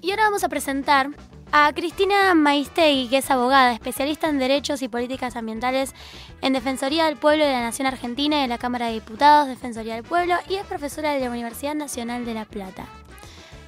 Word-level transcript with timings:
Y 0.00 0.10
ahora 0.10 0.24
vamos 0.24 0.44
a 0.44 0.48
presentar 0.48 1.08
a 1.50 1.72
Cristina 1.72 2.34
Maistegui, 2.34 3.08
que 3.08 3.18
es 3.18 3.30
abogada, 3.30 3.72
especialista 3.72 4.28
en 4.28 4.38
derechos 4.38 4.80
y 4.82 4.88
políticas 4.88 5.34
ambientales 5.34 5.92
en 6.40 6.52
Defensoría 6.52 7.06
del 7.06 7.16
Pueblo 7.16 7.44
de 7.44 7.52
la 7.52 7.62
Nación 7.62 7.86
Argentina 7.86 8.38
y 8.38 8.42
de 8.42 8.48
la 8.48 8.58
Cámara 8.58 8.86
de 8.86 8.92
Diputados, 8.92 9.48
Defensoría 9.48 9.94
del 9.94 10.04
Pueblo, 10.04 10.34
y 10.48 10.54
es 10.54 10.64
profesora 10.66 11.14
de 11.14 11.20
la 11.20 11.30
Universidad 11.30 11.74
Nacional 11.74 12.24
de 12.24 12.34
La 12.34 12.44
Plata. 12.44 12.86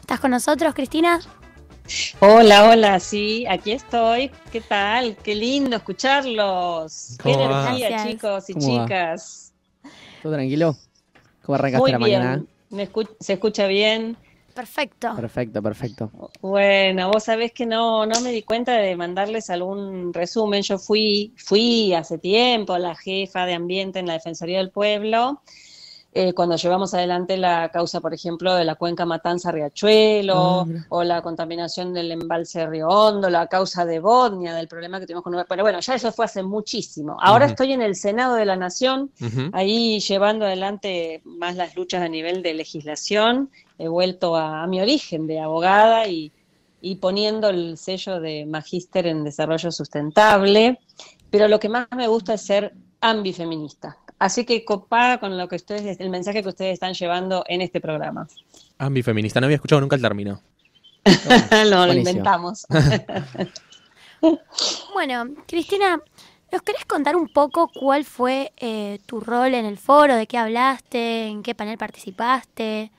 ¿Estás 0.01 0.21
con 0.21 0.31
nosotros, 0.31 0.73
Cristina? 0.75 1.21
Hola, 2.21 2.71
hola, 2.71 3.01
sí, 3.01 3.45
aquí 3.49 3.73
estoy. 3.73 4.31
¿Qué 4.53 4.61
tal? 4.61 5.17
Qué 5.17 5.35
lindo 5.35 5.77
escucharlos. 5.77 7.17
Qué 7.21 7.33
energía, 7.33 8.07
chicos 8.07 8.51
y 8.51 8.55
chicas. 8.55 9.53
¿Todo 10.23 10.35
tranquilo? 10.35 10.77
¿Cómo 11.43 11.57
arrancaste 11.57 11.91
la 11.91 11.99
mañana? 11.99 12.45
¿Se 13.19 13.33
escucha 13.33 13.67
bien? 13.67 14.17
Perfecto. 14.61 15.15
Perfecto, 15.17 15.63
perfecto. 15.63 16.11
Bueno, 16.43 17.11
vos 17.11 17.25
sabés 17.25 17.53
que 17.53 17.65
no, 17.65 18.05
no 18.05 18.21
me 18.21 18.31
di 18.31 18.43
cuenta 18.43 18.75
de 18.75 18.95
mandarles 18.95 19.49
algún 19.49 20.13
resumen. 20.13 20.61
Yo 20.63 20.79
fui, 20.79 21.33
fui 21.39 21.95
hace 21.95 22.19
tiempo 22.19 22.77
la 22.77 22.95
jefa 22.95 23.47
de 23.47 23.55
ambiente 23.55 24.01
en 24.01 24.07
la 24.07 24.13
Defensoría 24.13 24.59
del 24.59 24.71
Pueblo 24.71 25.41
eh, 26.13 26.33
cuando 26.33 26.57
llevamos 26.57 26.93
adelante 26.93 27.37
la 27.37 27.69
causa, 27.69 28.01
por 28.01 28.13
ejemplo, 28.13 28.53
de 28.55 28.65
la 28.65 28.75
cuenca 28.75 29.07
Matanza-Riachuelo, 29.07 30.35
ah, 30.35 30.67
o 30.89 31.05
la 31.05 31.23
contaminación 31.23 31.95
del 31.95 32.11
embalse 32.11 32.67
Río 32.67 32.89
Hondo, 32.89 33.31
la 33.31 33.47
causa 33.47 33.85
de 33.85 34.01
Bodnia, 34.01 34.53
del 34.55 34.67
problema 34.67 34.99
que 34.99 35.07
tuvimos 35.07 35.23
con... 35.23 35.37
Pero 35.49 35.63
bueno, 35.63 35.79
ya 35.79 35.95
eso 35.95 36.11
fue 36.11 36.25
hace 36.25 36.43
muchísimo. 36.43 37.17
Ahora 37.21 37.47
estoy 37.47 37.73
en 37.73 37.83
el 37.83 37.95
Senado 37.95 38.35
de 38.35 38.45
la 38.45 38.57
Nación, 38.57 39.13
ahí 39.53 40.01
llevando 40.01 40.47
adelante 40.47 41.23
más 41.25 41.55
las 41.55 41.77
luchas 41.77 42.03
a 42.03 42.09
nivel 42.09 42.43
de 42.43 42.55
legislación. 42.55 43.51
He 43.81 43.89
vuelto 43.89 44.37
a, 44.37 44.67
mi 44.67 44.81
origen 44.81 45.27
de 45.27 45.41
abogada 45.41 46.07
y, 46.07 46.33
y 46.81 46.97
poniendo 46.97 47.49
el 47.49 47.77
sello 47.79 48.21
de 48.21 48.47
magíster 48.47 49.07
en 49.07 49.25
desarrollo 49.25 49.73
sustentable. 49.73 50.79
Pero 51.31 51.49
lo 51.49 51.59
que 51.59 51.69
más 51.69 51.87
me 51.97 52.09
gusta 52.09 52.35
es 52.35 52.43
ser 52.43 52.75
ambifeminista. 53.01 53.97
Así 54.19 54.45
que 54.45 54.65
copada 54.65 55.19
con 55.19 55.39
lo 55.39 55.49
que 55.49 55.57
ustedes, 55.57 55.99
el 55.99 56.11
mensaje 56.11 56.43
que 56.43 56.49
ustedes 56.51 56.75
están 56.75 56.93
llevando 56.93 57.43
en 57.49 57.63
este 57.63 57.81
programa. 57.81 58.29
Ambifeminista, 58.79 59.41
no 59.41 59.47
había 59.47 59.57
escuchado 59.57 59.81
nunca 59.81 59.97
el 59.97 60.03
término. 60.03 60.43
no, 61.71 61.87
lo 61.87 61.95
inventamos. 61.95 62.67
bueno, 64.93 65.35
Cristina, 65.47 66.01
¿nos 66.53 66.63
querés 66.63 66.85
contar 66.85 67.17
un 67.17 67.29
poco 67.29 67.71
cuál 67.73 68.05
fue 68.05 68.53
eh, 68.59 68.99
tu 69.07 69.21
rol 69.21 69.55
en 69.55 69.65
el 69.65 69.79
foro? 69.79 70.15
¿De 70.15 70.27
qué 70.27 70.37
hablaste? 70.37 71.27
¿En 71.27 71.43
qué 71.43 71.55
panel 71.55 71.79
participaste? 71.79 72.91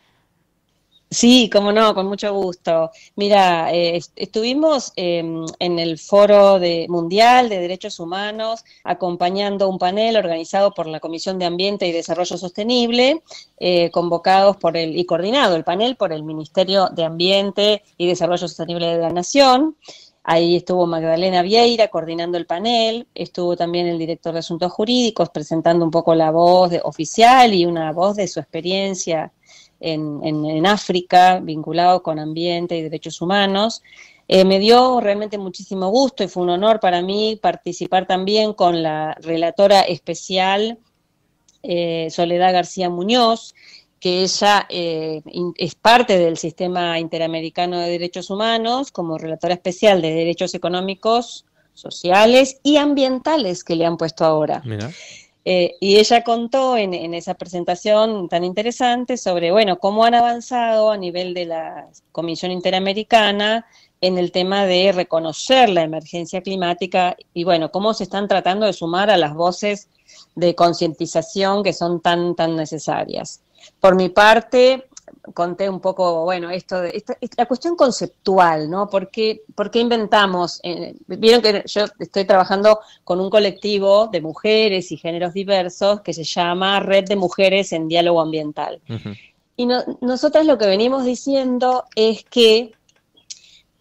Sí, 1.13 1.49
como 1.49 1.73
no, 1.73 1.93
con 1.93 2.07
mucho 2.07 2.33
gusto. 2.33 2.89
Mira, 3.17 3.73
eh, 3.73 3.99
estuvimos 4.15 4.93
em, 4.95 5.45
en 5.59 5.77
el 5.77 5.99
Foro 5.99 6.57
de, 6.57 6.85
Mundial 6.87 7.49
de 7.49 7.59
Derechos 7.59 7.99
Humanos 7.99 8.63
acompañando 8.85 9.67
un 9.67 9.77
panel 9.77 10.15
organizado 10.15 10.73
por 10.73 10.87
la 10.87 11.01
Comisión 11.01 11.37
de 11.37 11.43
Ambiente 11.45 11.85
y 11.85 11.91
Desarrollo 11.91 12.37
Sostenible, 12.37 13.23
eh, 13.59 13.91
convocados 13.91 14.55
por 14.55 14.77
el 14.77 14.97
y 14.97 15.03
coordinado 15.05 15.57
el 15.57 15.65
panel 15.65 15.97
por 15.97 16.13
el 16.13 16.23
Ministerio 16.23 16.87
de 16.87 17.03
Ambiente 17.03 17.83
y 17.97 18.07
Desarrollo 18.07 18.47
Sostenible 18.47 18.87
de 18.87 18.99
la 18.99 19.09
Nación. 19.09 19.75
Ahí 20.23 20.55
estuvo 20.55 20.87
Magdalena 20.87 21.41
Vieira 21.41 21.89
coordinando 21.89 22.37
el 22.37 22.45
panel, 22.45 23.07
estuvo 23.15 23.57
también 23.57 23.87
el 23.87 23.97
director 23.97 24.31
de 24.31 24.39
Asuntos 24.39 24.71
Jurídicos 24.71 25.29
presentando 25.29 25.83
un 25.83 25.91
poco 25.91 26.15
la 26.15 26.31
voz 26.31 26.71
oficial 26.83 27.53
y 27.53 27.65
una 27.65 27.91
voz 27.91 28.15
de 28.15 28.27
su 28.27 28.39
experiencia 28.39 29.33
en, 29.81 30.65
África, 30.65 31.39
vinculado 31.39 32.03
con 32.03 32.19
ambiente 32.19 32.77
y 32.77 32.83
derechos 32.83 33.21
humanos. 33.21 33.81
Eh, 34.27 34.45
me 34.45 34.59
dio 34.59 35.01
realmente 35.01 35.37
muchísimo 35.37 35.89
gusto 35.89 36.23
y 36.23 36.27
fue 36.27 36.43
un 36.43 36.51
honor 36.51 36.79
para 36.79 37.01
mí 37.01 37.37
participar 37.41 38.07
también 38.07 38.53
con 38.53 38.81
la 38.81 39.15
relatora 39.21 39.81
especial 39.81 40.77
eh, 41.63 42.07
Soledad 42.09 42.53
García 42.53 42.89
Muñoz, 42.89 43.53
que 43.99 44.23
ella 44.23 44.65
eh, 44.69 45.21
es 45.57 45.75
parte 45.75 46.17
del 46.17 46.37
sistema 46.37 46.97
interamericano 46.99 47.79
de 47.79 47.89
derechos 47.89 48.29
humanos 48.29 48.91
como 48.91 49.17
relatora 49.17 49.55
especial 49.55 50.01
de 50.01 50.11
derechos 50.11 50.55
económicos, 50.55 51.45
sociales 51.73 52.59
y 52.63 52.77
ambientales 52.77 53.63
que 53.63 53.75
le 53.75 53.85
han 53.85 53.97
puesto 53.97 54.25
ahora. 54.25 54.63
Eh, 55.43 55.75
y 55.79 55.97
ella 55.97 56.23
contó 56.23 56.77
en, 56.77 57.13
esa 57.15 57.33
presentación 57.33 58.29
tan 58.29 58.43
interesante 58.43 59.17
sobre, 59.17 59.51
bueno, 59.51 59.79
cómo 59.79 60.05
han 60.05 60.13
avanzado 60.13 60.91
a 60.91 60.97
nivel 60.97 61.33
de 61.33 61.45
la 61.45 61.87
Comisión 62.11 62.51
Interamericana 62.51 63.65
en 64.01 64.17
el 64.17 64.31
tema 64.31 64.65
de 64.65 64.91
reconocer 64.91 65.69
la 65.69 65.81
emergencia 65.81 66.41
climática 66.41 67.15
y, 67.33 67.43
bueno, 67.43 67.71
cómo 67.71 67.93
se 67.93 68.03
están 68.03 68.27
tratando 68.27 68.67
de 68.67 68.73
sumar 68.73 69.09
a 69.09 69.17
las 69.17 69.33
voces 69.33 69.89
de 70.35 70.53
concientización 70.53 71.63
que 71.63 71.73
son 71.73 72.01
tan, 72.01 72.35
tan 72.35 72.55
necesarias. 72.55 73.41
Por 73.79 73.95
mi 73.95 74.09
parte, 74.09 74.87
conté 75.33 75.69
un 75.69 75.79
poco, 75.79 76.23
bueno, 76.23 76.49
esto 76.49 76.81
de 76.81 77.03
la 77.37 77.45
cuestión 77.45 77.75
conceptual, 77.75 78.69
¿no? 78.69 78.89
¿Por 78.89 79.09
qué, 79.09 79.43
inventamos? 79.73 80.59
Eh, 80.63 80.95
vieron 81.07 81.41
que 81.41 81.63
yo 81.65 81.85
estoy 81.99 82.25
trabajando 82.25 82.79
con 83.03 83.19
un 83.19 83.29
colectivo 83.29 84.07
de 84.07 84.21
mujeres 84.21 84.91
y 84.91 84.97
géneros 84.97 85.33
diversos 85.33 86.01
que 86.01 86.13
se 86.13 86.23
llama 86.23 86.79
Red 86.79 87.05
de 87.05 87.15
Mujeres 87.15 87.71
en 87.71 87.87
Diálogo 87.87 88.21
Ambiental. 88.21 88.81
Y 89.55 89.67
nosotras 90.01 90.45
lo 90.45 90.57
que 90.57 90.65
venimos 90.65 91.05
diciendo 91.05 91.85
es 91.95 92.23
que 92.23 92.71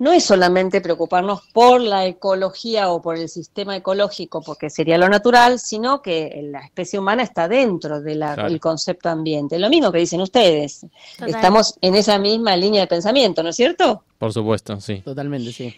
no 0.01 0.13
es 0.13 0.25
solamente 0.25 0.81
preocuparnos 0.81 1.43
por 1.53 1.79
la 1.79 2.07
ecología 2.07 2.89
o 2.89 3.03
por 3.03 3.19
el 3.19 3.29
sistema 3.29 3.77
ecológico, 3.77 4.41
porque 4.41 4.71
sería 4.71 4.97
lo 4.97 5.11
natural, 5.11 5.59
sino 5.61 6.01
que 6.01 6.41
la 6.51 6.61
especie 6.61 6.99
humana 6.99 7.23
está 7.23 7.49
dentro 7.49 8.01
del 8.01 8.59
concepto 8.61 9.11
ambiente. 9.11 9.59
Lo 9.59 9.69
mismo 9.69 9.93
que 9.93 9.99
dicen 9.99 10.23
ustedes. 10.23 10.87
Estamos 11.27 11.75
en 11.83 11.95
esa 11.97 12.19
misma 12.19 12.57
línea 12.57 12.81
de 12.81 12.87
pensamiento, 12.87 13.43
¿no 13.43 13.51
es 13.51 13.57
cierto? 13.57 14.03
Por 14.17 14.33
supuesto, 14.33 14.81
sí. 14.81 15.03
Totalmente, 15.03 15.53
sí. 15.53 15.77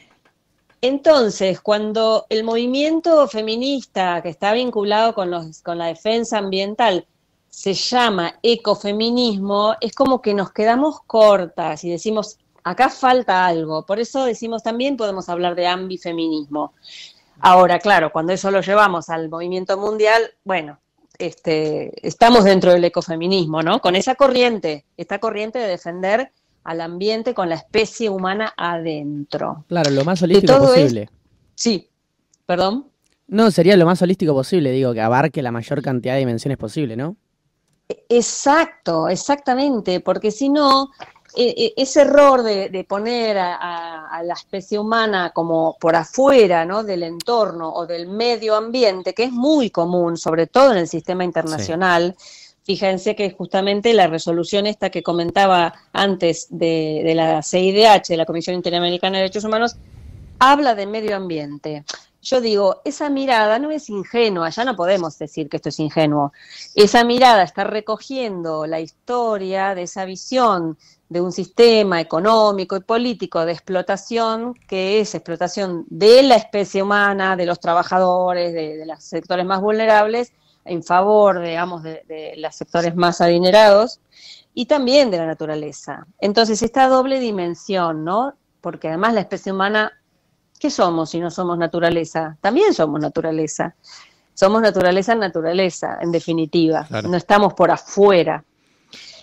Entonces, 0.80 1.60
cuando 1.60 2.26
el 2.28 2.44
movimiento 2.44 3.26
feminista 3.26 4.22
que 4.22 4.28
está 4.28 4.52
vinculado 4.52 5.14
con, 5.14 5.32
los, 5.32 5.62
con 5.62 5.78
la 5.78 5.86
defensa 5.86 6.38
ambiental 6.38 7.08
se 7.48 7.74
llama 7.74 8.38
ecofeminismo, 8.44 9.74
es 9.80 9.96
como 9.96 10.22
que 10.22 10.32
nos 10.32 10.52
quedamos 10.52 11.00
cortas 11.08 11.82
y 11.82 11.90
decimos, 11.90 12.38
acá 12.64 12.88
falta 12.88 13.46
algo. 13.46 13.84
Por 13.86 14.00
eso 14.00 14.24
decimos 14.24 14.62
también 14.62 14.96
podemos 14.96 15.28
hablar 15.28 15.54
de 15.54 15.66
ambifeminismo. 15.66 16.72
Ahora, 17.40 17.78
claro, 17.78 18.12
cuando 18.12 18.32
eso 18.32 18.50
lo 18.50 18.60
llevamos 18.60 19.08
al 19.08 19.28
movimiento 19.28 19.76
mundial, 19.76 20.22
bueno, 20.44 20.78
este, 21.18 22.06
estamos 22.06 22.44
dentro 22.44 22.72
del 22.72 22.84
ecofeminismo, 22.84 23.62
¿no? 23.62 23.80
Con 23.80 23.96
esa 23.96 24.14
corriente, 24.14 24.84
esta 24.96 25.18
corriente 25.18 25.58
de 25.58 25.68
defender 25.68 26.32
al 26.64 26.80
ambiente 26.80 27.34
con 27.34 27.48
la 27.48 27.56
especie 27.56 28.08
humana 28.08 28.54
adentro. 28.56 29.64
Claro, 29.68 29.90
lo 29.90 30.04
más 30.04 30.22
holístico 30.22 30.58
posible. 30.58 31.08
sí, 31.54 31.88
perdón. 32.46 32.86
No, 33.26 33.50
sería 33.50 33.76
lo 33.76 33.86
más 33.86 34.02
holístico 34.02 34.34
posible, 34.34 34.70
digo, 34.70 34.92
que 34.92 35.00
abarque 35.00 35.42
la 35.42 35.50
mayor 35.50 35.80
cantidad 35.82 36.14
de 36.14 36.20
dimensiones 36.20 36.58
posible, 36.58 36.96
¿no? 36.96 37.16
Exacto, 38.08 39.08
exactamente, 39.08 40.00
porque 40.00 40.30
si 40.30 40.48
no, 40.48 40.90
e, 40.94 41.04
e, 41.04 41.21
ese 41.34 42.02
error 42.02 42.42
de, 42.42 42.84
poner 42.88 43.38
a, 43.38 44.22
la 44.24 44.34
especie 44.34 44.78
humana 44.78 45.30
como 45.34 45.76
por 45.80 45.96
afuera 45.96 46.64
¿no? 46.64 46.84
del 46.84 47.02
entorno 47.02 47.72
o 47.72 47.86
del 47.86 48.06
medio 48.06 48.54
ambiente, 48.54 49.14
que 49.14 49.24
es 49.24 49.32
muy 49.32 49.70
común, 49.70 50.16
sobre 50.16 50.46
todo 50.46 50.72
en 50.72 50.78
el 50.78 50.88
sistema 50.88 51.24
internacional, 51.24 52.14
fíjense 52.64 53.16
que 53.16 53.30
justamente 53.30 53.94
la 53.94 54.06
resolución 54.06 54.66
esta 54.66 54.90
que 54.90 55.02
comentaba 55.02 55.74
antes 55.92 56.46
de, 56.50 57.02
de 57.04 57.14
la 57.14 57.42
CIDH, 57.42 58.08
de 58.08 58.16
la 58.16 58.26
Comisión 58.26 58.54
Interamericana 58.54 59.18
de 59.18 59.22
Derechos 59.24 59.44
Humanos, 59.44 59.76
habla 60.38 60.74
de 60.74 60.86
medio 60.86 61.16
ambiente. 61.16 61.84
Yo 62.22 62.40
digo, 62.40 62.82
esa 62.84 63.10
mirada 63.10 63.58
no 63.58 63.72
es 63.72 63.90
ingenua, 63.90 64.48
ya 64.50 64.64
no 64.64 64.76
podemos 64.76 65.18
decir 65.18 65.48
que 65.48 65.56
esto 65.56 65.70
es 65.70 65.80
ingenuo. 65.80 66.32
Esa 66.76 67.02
mirada 67.02 67.42
está 67.42 67.64
recogiendo 67.64 68.64
la 68.66 68.78
historia 68.78 69.74
de 69.74 69.82
esa 69.82 70.04
visión 70.04 70.78
de 71.08 71.20
un 71.20 71.32
sistema 71.32 72.00
económico 72.00 72.76
y 72.76 72.80
político 72.80 73.44
de 73.44 73.52
explotación, 73.52 74.54
que 74.54 75.00
es 75.00 75.16
explotación 75.16 75.84
de 75.88 76.22
la 76.22 76.36
especie 76.36 76.82
humana, 76.84 77.34
de 77.36 77.44
los 77.44 77.58
trabajadores, 77.58 78.54
de, 78.54 78.86
los 78.86 79.02
sectores 79.02 79.44
más 79.44 79.60
vulnerables, 79.60 80.32
en 80.64 80.84
favor, 80.84 81.42
digamos, 81.42 81.82
de, 81.82 82.34
los 82.38 82.54
sectores 82.54 82.94
más 82.94 83.20
adinerados, 83.20 84.00
y 84.54 84.66
también 84.66 85.10
de 85.10 85.18
la 85.18 85.26
naturaleza. 85.26 86.06
Entonces, 86.20 86.62
esta 86.62 86.86
doble 86.86 87.18
dimensión, 87.18 88.04
¿no? 88.04 88.34
Porque 88.60 88.88
además 88.88 89.12
la 89.14 89.20
especie 89.20 89.50
humana, 89.50 89.92
¿qué 90.62 90.70
somos 90.70 91.10
si 91.10 91.18
no 91.18 91.28
somos 91.28 91.58
naturaleza? 91.58 92.36
También 92.40 92.72
somos 92.72 93.00
naturaleza. 93.00 93.74
Somos 94.32 94.62
naturaleza 94.62 95.12
en 95.12 95.18
naturaleza, 95.18 95.98
en 96.00 96.12
definitiva. 96.12 96.86
No 97.02 97.16
estamos 97.16 97.52
por 97.54 97.72
afuera. 97.72 98.44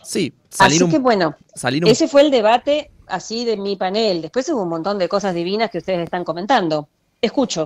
Sí, 0.04 0.34
salir 0.50 0.84
Así 0.84 0.92
que 0.92 1.00
bueno, 1.00 1.38
ese 1.86 2.10
fue 2.10 2.24
el 2.24 2.32
debate 2.32 2.92
así 3.08 3.46
de 3.46 3.56
mi 3.56 3.78
panel. 3.78 4.22
Después 4.22 4.50
hubo 4.50 4.64
un 4.64 4.70
montón 4.70 5.00
de 5.00 5.08
cosas 5.08 5.34
divinas 5.34 5.72
que 5.72 5.78
ustedes 5.78 6.02
están 6.02 6.26
comentando. 6.26 6.90
Escucho. 7.22 7.64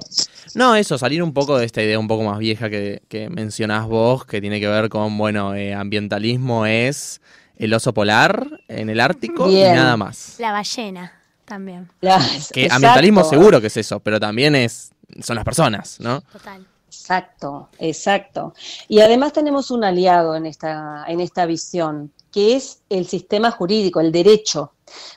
No, 0.53 0.75
eso, 0.75 0.99
salir 0.99 1.23
un 1.23 1.33
poco 1.33 1.57
de 1.57 1.65
esta 1.65 1.81
idea 1.81 1.97
un 1.97 2.07
poco 2.07 2.23
más 2.23 2.37
vieja 2.37 2.69
que, 2.69 3.01
que 3.07 3.27
mencionás 3.31 3.87
vos, 3.87 4.23
que 4.23 4.39
tiene 4.39 4.59
que 4.59 4.67
ver 4.67 4.89
con, 4.89 5.17
bueno, 5.17 5.55
eh, 5.55 5.73
ambientalismo 5.73 6.67
es 6.67 7.21
el 7.55 7.73
oso 7.73 7.91
polar 7.91 8.61
en 8.67 8.89
el 8.89 8.99
Ártico 8.99 9.49
y 9.49 9.63
nada 9.63 9.97
más. 9.97 10.35
La 10.37 10.51
ballena 10.51 11.22
también. 11.53 11.89
Que 12.01 12.63
exacto. 12.63 12.75
ambientalismo 12.75 13.23
seguro 13.23 13.61
que 13.61 13.67
es 13.67 13.77
eso, 13.77 13.99
pero 13.99 14.19
también 14.19 14.55
es 14.55 14.91
son 15.21 15.35
las 15.35 15.45
personas, 15.45 15.99
¿no? 15.99 16.21
Total. 16.21 16.65
Exacto, 16.87 17.69
exacto. 17.79 18.53
Y 18.87 19.01
además 19.01 19.33
tenemos 19.33 19.71
un 19.71 19.83
aliado 19.83 20.35
en 20.35 20.45
esta, 20.45 21.05
en 21.07 21.19
esta 21.19 21.45
visión, 21.45 22.11
que 22.31 22.55
es 22.55 22.81
el 22.89 23.05
sistema 23.07 23.51
jurídico, 23.51 23.99
el 23.99 24.11
derecho. 24.11 24.73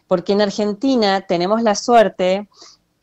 Porque 0.07 0.33
en 0.33 0.43
Argentina 0.43 1.23
tenemos 1.23 1.63
la 1.63 1.75
suerte 1.75 2.49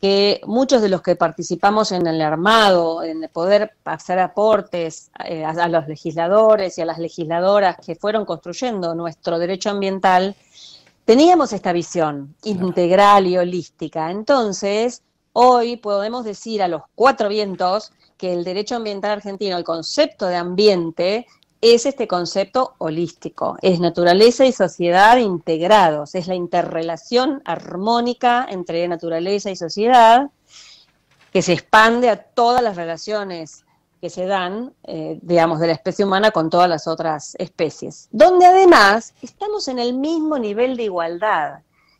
que 0.01 0.41
muchos 0.45 0.81
de 0.81 0.89
los 0.89 1.01
que 1.01 1.15
participamos 1.15 1.91
en 1.91 2.05
el 2.07 2.21
armado, 2.21 3.03
en 3.03 3.29
poder 3.31 3.71
hacer 3.85 4.19
aportes 4.19 5.09
eh, 5.23 5.45
a, 5.45 5.51
a 5.51 5.67
los 5.69 5.87
legisladores 5.87 6.77
y 6.77 6.81
a 6.81 6.85
las 6.85 6.99
legisladoras 6.99 7.77
que 7.77 7.95
fueron 7.95 8.25
construyendo 8.25 8.95
nuestro 8.95 9.39
derecho 9.39 9.69
ambiental, 9.69 10.35
teníamos 11.05 11.53
esta 11.53 11.73
visión 11.73 12.35
integral 12.43 13.27
y 13.27 13.37
holística. 13.37 14.11
Entonces, 14.11 15.03
hoy 15.33 15.77
podemos 15.77 16.25
decir 16.25 16.61
a 16.61 16.67
los 16.67 16.83
cuatro 16.95 17.29
vientos 17.29 17.91
que 18.17 18.33
el 18.33 18.43
derecho 18.43 18.75
ambiental 18.75 19.11
argentino, 19.11 19.57
el 19.57 19.63
concepto 19.63 20.27
de 20.27 20.35
ambiente, 20.35 21.27
es 21.61 21.85
este 21.85 22.09
concepto 22.09 22.75
holístico, 22.77 23.57
es 23.61 23.79
naturaleza 23.79 24.45
y 24.45 24.51
sociedad 24.51 25.15
integrados, 25.17 26.13
es 26.13 26.27
la 26.27 26.35
interrelación 26.35 27.41
armónica 27.45 28.45
entre 28.49 28.85
naturaleza 28.89 29.49
y 29.49 29.55
sociedad 29.55 30.29
que 31.31 31.41
se 31.41 31.53
expande 31.53 32.09
a 32.09 32.21
todas 32.21 32.61
las 32.61 32.75
relaciones 32.75 33.62
que 34.03 34.09
se 34.09 34.25
dan, 34.25 34.73
eh, 34.83 35.17
digamos, 35.21 35.61
de 35.61 35.67
la 35.67 35.71
especie 35.73 36.03
humana 36.03 36.31
con 36.31 36.49
todas 36.49 36.67
las 36.67 36.89
otras 36.89 37.35
especies, 37.39 38.09
donde 38.11 38.45
además 38.45 39.13
estamos 39.21 39.69
en 39.69 39.79
el 39.79 39.93
mismo 39.93 40.37
nivel 40.37 40.75
de 40.75 40.83
igualdad. 40.83 41.59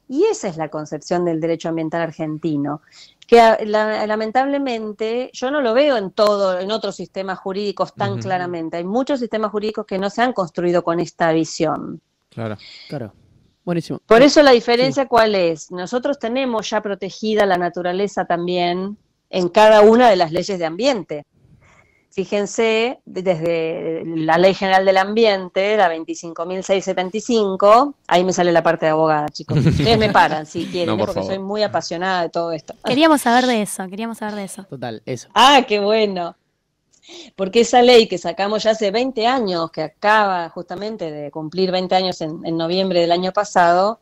Y 0.09 0.25
esa 0.25 0.49
es 0.49 0.57
la 0.57 0.67
concepción 0.67 1.23
del 1.23 1.39
derecho 1.39 1.69
ambiental 1.69 2.01
argentino, 2.01 2.81
que 3.25 3.39
a- 3.39 3.57
la- 3.63 4.05
lamentablemente 4.05 5.29
yo 5.31 5.49
no 5.49 5.61
lo 5.61 5.73
veo 5.73 5.95
en 5.95 6.11
todo, 6.11 6.59
en 6.59 6.71
otros 6.71 6.97
sistemas 6.97 7.39
jurídicos 7.39 7.93
tan 7.93 8.09
claramente. 8.21 8.75
Hay 8.75 8.83
muchos 8.83 9.21
sistemas 9.21 9.51
jurídicos 9.51 9.85
que 9.85 9.97
no 9.97 10.09
se 10.09 10.21
han 10.23 10.33
construido 10.33 10.83
con 10.83 10.99
esta 10.99 11.31
visión. 11.31 12.01
Claro. 12.27 12.57
Claro. 12.89 13.13
Buenísimo. 13.63 14.01
Por 14.05 14.21
eso 14.23 14.43
la 14.43 14.51
diferencia 14.51 15.07
cuál 15.07 15.35
es. 15.35 15.71
Nosotros 15.71 16.19
tenemos 16.19 16.69
ya 16.69 16.81
protegida 16.81 17.45
la 17.45 17.57
naturaleza 17.57 18.25
también 18.25 18.97
en 19.29 19.47
cada 19.47 19.79
una 19.79 20.09
de 20.09 20.17
las 20.17 20.33
leyes 20.33 20.59
de 20.59 20.65
ambiente. 20.65 21.23
Fíjense, 22.13 22.99
desde 23.05 24.03
la 24.05 24.37
Ley 24.37 24.53
General 24.53 24.85
del 24.85 24.97
Ambiente, 24.97 25.75
la 25.75 25.91
25.675, 25.95 27.95
ahí 28.05 28.23
me 28.23 28.31
sale 28.31 28.51
la 28.51 28.61
parte 28.61 28.85
de 28.85 28.91
abogada, 28.91 29.29
chicos. 29.29 29.57
Ustedes 29.65 29.97
me 29.97 30.11
paran 30.11 30.45
si 30.45 30.67
quieren, 30.67 30.89
No, 30.89 30.97
por 30.97 31.07
porque 31.07 31.21
favor. 31.21 31.33
soy 31.33 31.43
muy 31.43 31.63
apasionada 31.63 32.21
de 32.21 32.29
todo 32.29 32.51
esto. 32.51 32.75
Queríamos 32.85 33.21
saber 33.21 33.47
de 33.47 33.63
eso, 33.63 33.87
queríamos 33.89 34.19
saber 34.19 34.35
de 34.35 34.43
eso. 34.43 34.63
Total, 34.65 35.01
eso. 35.07 35.27
Ah, 35.33 35.65
qué 35.67 35.79
bueno. 35.79 36.35
Porque 37.35 37.61
esa 37.61 37.81
ley 37.81 38.07
que 38.07 38.19
sacamos 38.19 38.61
ya 38.61 38.71
hace 38.71 38.91
20 38.91 39.25
años, 39.25 39.71
que 39.71 39.81
acaba 39.81 40.49
justamente 40.49 41.09
de 41.11 41.31
cumplir 41.31 41.71
20 41.71 41.95
años 41.95 42.21
en, 42.21 42.45
en 42.45 42.57
noviembre 42.57 43.01
del 43.01 43.11
año 43.11 43.31
pasado, 43.33 43.99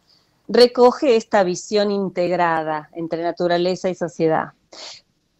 recoge 0.50 1.16
esta 1.16 1.44
visión 1.44 1.92
integrada 1.92 2.90
entre 2.94 3.24
naturaleza 3.24 3.90
y 3.90 3.96
sociedad. 3.96 4.50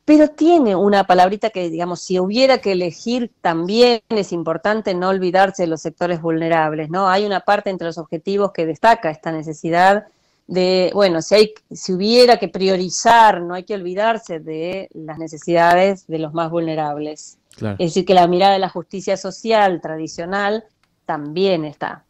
Pero 0.04 0.30
tiene 0.30 0.76
una 0.76 1.06
palabrita 1.06 1.52
que, 1.52 1.70
digamos, 1.70 2.02
si 2.02 2.20
hubiera 2.20 2.58
que 2.58 2.72
elegir, 2.72 3.32
también 3.42 4.02
es 4.10 4.32
importante 4.32 4.94
no 4.94 5.10
olvidarse 5.10 5.64
de 5.64 5.68
los 5.68 5.82
sectores 5.82 6.22
vulnerables, 6.22 6.90
¿no? 6.90 7.08
Hay 7.08 7.26
una 7.26 7.42
parte 7.42 7.70
entre 7.70 7.88
los 7.88 7.98
objetivos 7.98 8.52
que 8.52 8.66
destaca 8.66 9.12
esta 9.12 9.32
necesidad 9.32 10.08
de, 10.48 10.92
bueno, 10.94 11.22
si, 11.22 11.36
hay, 11.36 11.54
si 11.72 11.94
hubiera 11.94 12.38
que 12.38 12.50
priorizar, 12.50 13.42
no 13.42 13.54
hay 13.54 13.64
que 13.64 13.76
olvidarse 13.76 14.40
de 14.40 14.90
las 14.94 15.18
necesidades 15.18 16.08
de 16.08 16.20
los 16.20 16.34
más 16.34 16.50
vulnerables. 16.50 17.38
Claro. 17.56 17.76
Es 17.80 17.92
decir, 17.92 18.06
que 18.06 18.14
la 18.14 18.28
mirada 18.28 18.54
de 18.54 18.60
la 18.60 18.70
justicia 18.70 19.18
social 19.18 19.82
tradicional 19.82 20.66
también 21.06 21.64
está. 21.64 22.06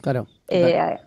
Claro. 0.00 0.26
total. 0.46 0.94
Eh, 0.94 0.98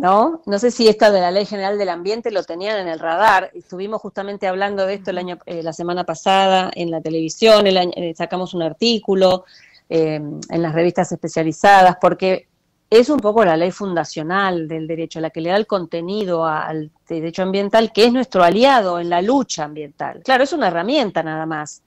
¿No? 0.00 0.42
No 0.46 0.58
sé 0.58 0.70
si 0.70 0.88
esta 0.88 1.10
de 1.10 1.20
la 1.20 1.30
Ley 1.30 1.46
General 1.46 1.78
del 1.78 1.88
Ambiente 1.88 2.30
lo 2.30 2.42
tenían 2.42 2.78
en 2.78 2.88
el 2.88 2.98
radar. 2.98 3.50
Estuvimos 3.54 4.02
justamente 4.02 4.46
hablando 4.48 4.86
de 4.86 4.94
esto 4.94 5.10
el 5.10 5.18
año, 5.18 5.38
eh, 5.46 5.62
la 5.62 5.72
semana 5.72 6.04
pasada 6.04 6.70
en 6.74 6.90
la 6.90 7.00
televisión, 7.00 7.66
el 7.66 7.76
año- 7.76 7.92
eh, 7.96 8.14
sacamos 8.16 8.54
un 8.54 8.62
artículo 8.62 9.44
eh, 9.88 10.14
en 10.14 10.62
las 10.62 10.74
revistas 10.74 11.12
especializadas, 11.12 11.96
porque 12.00 12.48
es 12.90 13.08
un 13.08 13.20
poco 13.20 13.44
la 13.44 13.56
ley 13.56 13.70
fundacional 13.70 14.66
del 14.66 14.86
derecho, 14.86 15.20
la 15.20 15.30
que 15.30 15.40
le 15.40 15.50
da 15.50 15.56
el 15.56 15.66
contenido 15.66 16.44
al 16.46 16.90
derecho 17.08 17.42
ambiental, 17.42 17.92
que 17.92 18.06
es 18.06 18.12
nuestro 18.12 18.42
aliado 18.42 18.98
en 18.98 19.10
la 19.10 19.20
lucha 19.22 19.64
ambiental. 19.64 20.22
Claro, 20.24 20.44
es 20.44 20.52
una 20.52 20.68
herramienta 20.68 21.22
nada 21.22 21.46
más, 21.46 21.82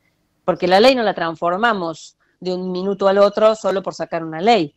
porque 0.45 0.67
la 0.67 0.79
ley 0.79 0.95
no 0.95 1.03
la 1.03 1.13
transformamos 1.13 2.15
de 2.39 2.53
un 2.53 2.71
minuto 2.71 3.07
al 3.07 3.17
otro 3.17 3.55
solo 3.55 3.81
por 3.81 3.93
sacar 3.95 4.23
una 4.23 4.41
ley 4.41 4.75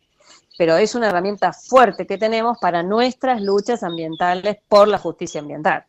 pero 0.61 0.77
es 0.77 0.93
una 0.93 1.09
herramienta 1.09 1.53
fuerte 1.53 2.05
que 2.05 2.19
tenemos 2.19 2.59
para 2.61 2.83
nuestras 2.83 3.41
luchas 3.41 3.81
ambientales 3.81 4.57
por 4.69 4.87
la 4.87 4.99
justicia 4.99 5.41
ambiental. 5.41 5.85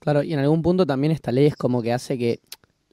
Claro, 0.00 0.24
y 0.24 0.32
en 0.32 0.40
algún 0.40 0.60
punto 0.60 0.84
también 0.84 1.12
esta 1.12 1.30
ley 1.30 1.46
es 1.46 1.54
como 1.54 1.82
que 1.82 1.92
hace 1.92 2.18
que 2.18 2.40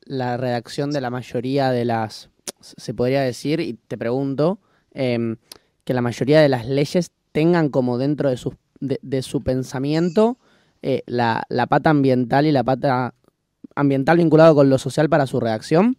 la 0.03 0.37
redacción 0.37 0.91
de 0.91 1.01
la 1.01 1.09
mayoría 1.09 1.71
de 1.71 1.83
las, 1.83 2.29
se 2.59 2.93
podría 2.93 3.23
decir, 3.23 3.59
y 3.59 3.73
te 3.73 3.97
pregunto, 3.97 4.59
em, 4.93 5.37
que 5.83 5.95
la 5.95 6.03
mayoría 6.03 6.41
de 6.41 6.47
las 6.47 6.67
leyes 6.67 7.09
tengan 7.31 7.69
como 7.69 7.97
dentro 7.97 8.29
de, 8.29 8.39
de, 8.79 8.99
de 9.01 9.21
su 9.23 9.41
pensamiento 9.41 10.37
eh, 10.83 11.01
la, 11.07 11.41
la 11.49 11.65
pata 11.65 11.89
ambiental 11.89 12.45
y 12.45 12.51
la 12.51 12.63
pata 12.63 13.15
ambiental 13.73 14.17
vinculado 14.17 14.53
con 14.53 14.69
lo 14.69 14.77
social 14.77 15.09
para 15.09 15.25
su 15.25 15.39
redacción. 15.39 15.97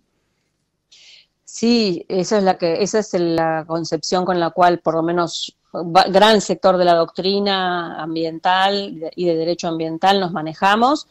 Sí, 1.57 2.05
esa 2.09 2.37
es 2.37 2.45
la 2.45 2.59
que, 2.59 2.83
esa 2.83 2.99
es 2.99 3.15
la 3.15 3.65
concepción 3.67 4.27
con 4.27 4.39
la 4.39 4.51
cual 4.51 4.81
por 4.81 4.95
lo 4.95 5.03
menos 5.03 5.57
gran 5.73 6.43
sector 6.43 6.77
de 6.77 6.85
la 6.85 6.93
doctrina 6.93 8.03
ambiental 8.03 9.11
y 9.17 9.25
de 9.25 9.37
derecho 9.37 9.69
ambiental 9.69 10.21
nos 10.21 10.33
manejamos 10.33 11.07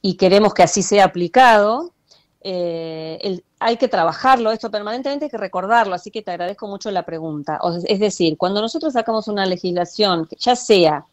y 0.00 0.14
queremos 0.16 0.54
que 0.54 0.62
así 0.62 0.82
sea 0.82 1.04
aplicado. 1.04 1.92
Eh, 2.40 3.42
hay 3.58 3.76
que 3.76 3.88
trabajarlo 3.88 4.52
esto 4.52 4.70
permanentemente, 4.70 5.26
hay 5.26 5.30
que 5.30 5.36
recordarlo, 5.36 5.94
así 5.94 6.10
que 6.10 6.22
te 6.22 6.30
agradezco 6.30 6.66
mucho 6.66 6.90
la 6.90 7.04
pregunta. 7.04 7.60
Es 7.86 8.00
decir, 8.00 8.38
cuando 8.38 8.62
nosotros 8.62 8.94
sacamos 8.94 9.28
una 9.28 9.44
legislación, 9.44 10.26
ya 10.38 10.56
sea 10.56 11.04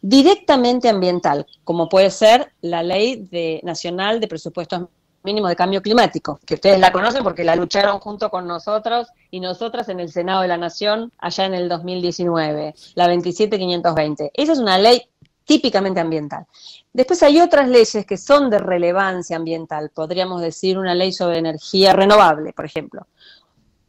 directamente 0.00 0.88
ambiental, 0.88 1.46
como 1.62 1.90
puede 1.90 2.10
ser 2.10 2.50
la 2.62 2.82
Ley 2.82 3.16
de, 3.16 3.60
Nacional 3.64 4.18
de 4.18 4.28
Presupuestos 4.28 4.88
Mínimos 5.22 5.50
de 5.50 5.56
Cambio 5.56 5.82
Climático, 5.82 6.40
que 6.46 6.54
ustedes 6.54 6.80
la 6.80 6.92
conocen 6.92 7.22
porque 7.22 7.44
la 7.44 7.54
lucharon 7.54 7.98
junto 7.98 8.30
con 8.30 8.46
nosotros 8.46 9.08
y 9.30 9.40
nosotras 9.40 9.88
en 9.90 10.00
el 10.00 10.10
Senado 10.10 10.42
de 10.42 10.48
la 10.48 10.56
Nación 10.56 11.12
allá 11.18 11.44
en 11.44 11.54
el 11.54 11.68
2019, 11.68 12.74
la 12.94 13.06
27520. 13.06 14.30
Esa 14.32 14.52
es 14.52 14.58
una 14.58 14.78
ley 14.78 15.02
típicamente 15.44 16.00
ambiental. 16.00 16.46
Después 16.92 17.22
hay 17.22 17.40
otras 17.40 17.68
leyes 17.68 18.06
que 18.06 18.16
son 18.16 18.50
de 18.50 18.58
relevancia 18.58 19.36
ambiental, 19.36 19.90
podríamos 19.90 20.40
decir 20.40 20.78
una 20.78 20.94
ley 20.94 21.12
sobre 21.12 21.38
energía 21.38 21.92
renovable, 21.92 22.52
por 22.52 22.64
ejemplo. 22.64 23.06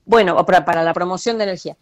Bueno, 0.05 0.43
para 0.45 0.83
la 0.83 0.93
promoción 0.93 1.37
de 1.37 1.45
energía. 1.45 1.77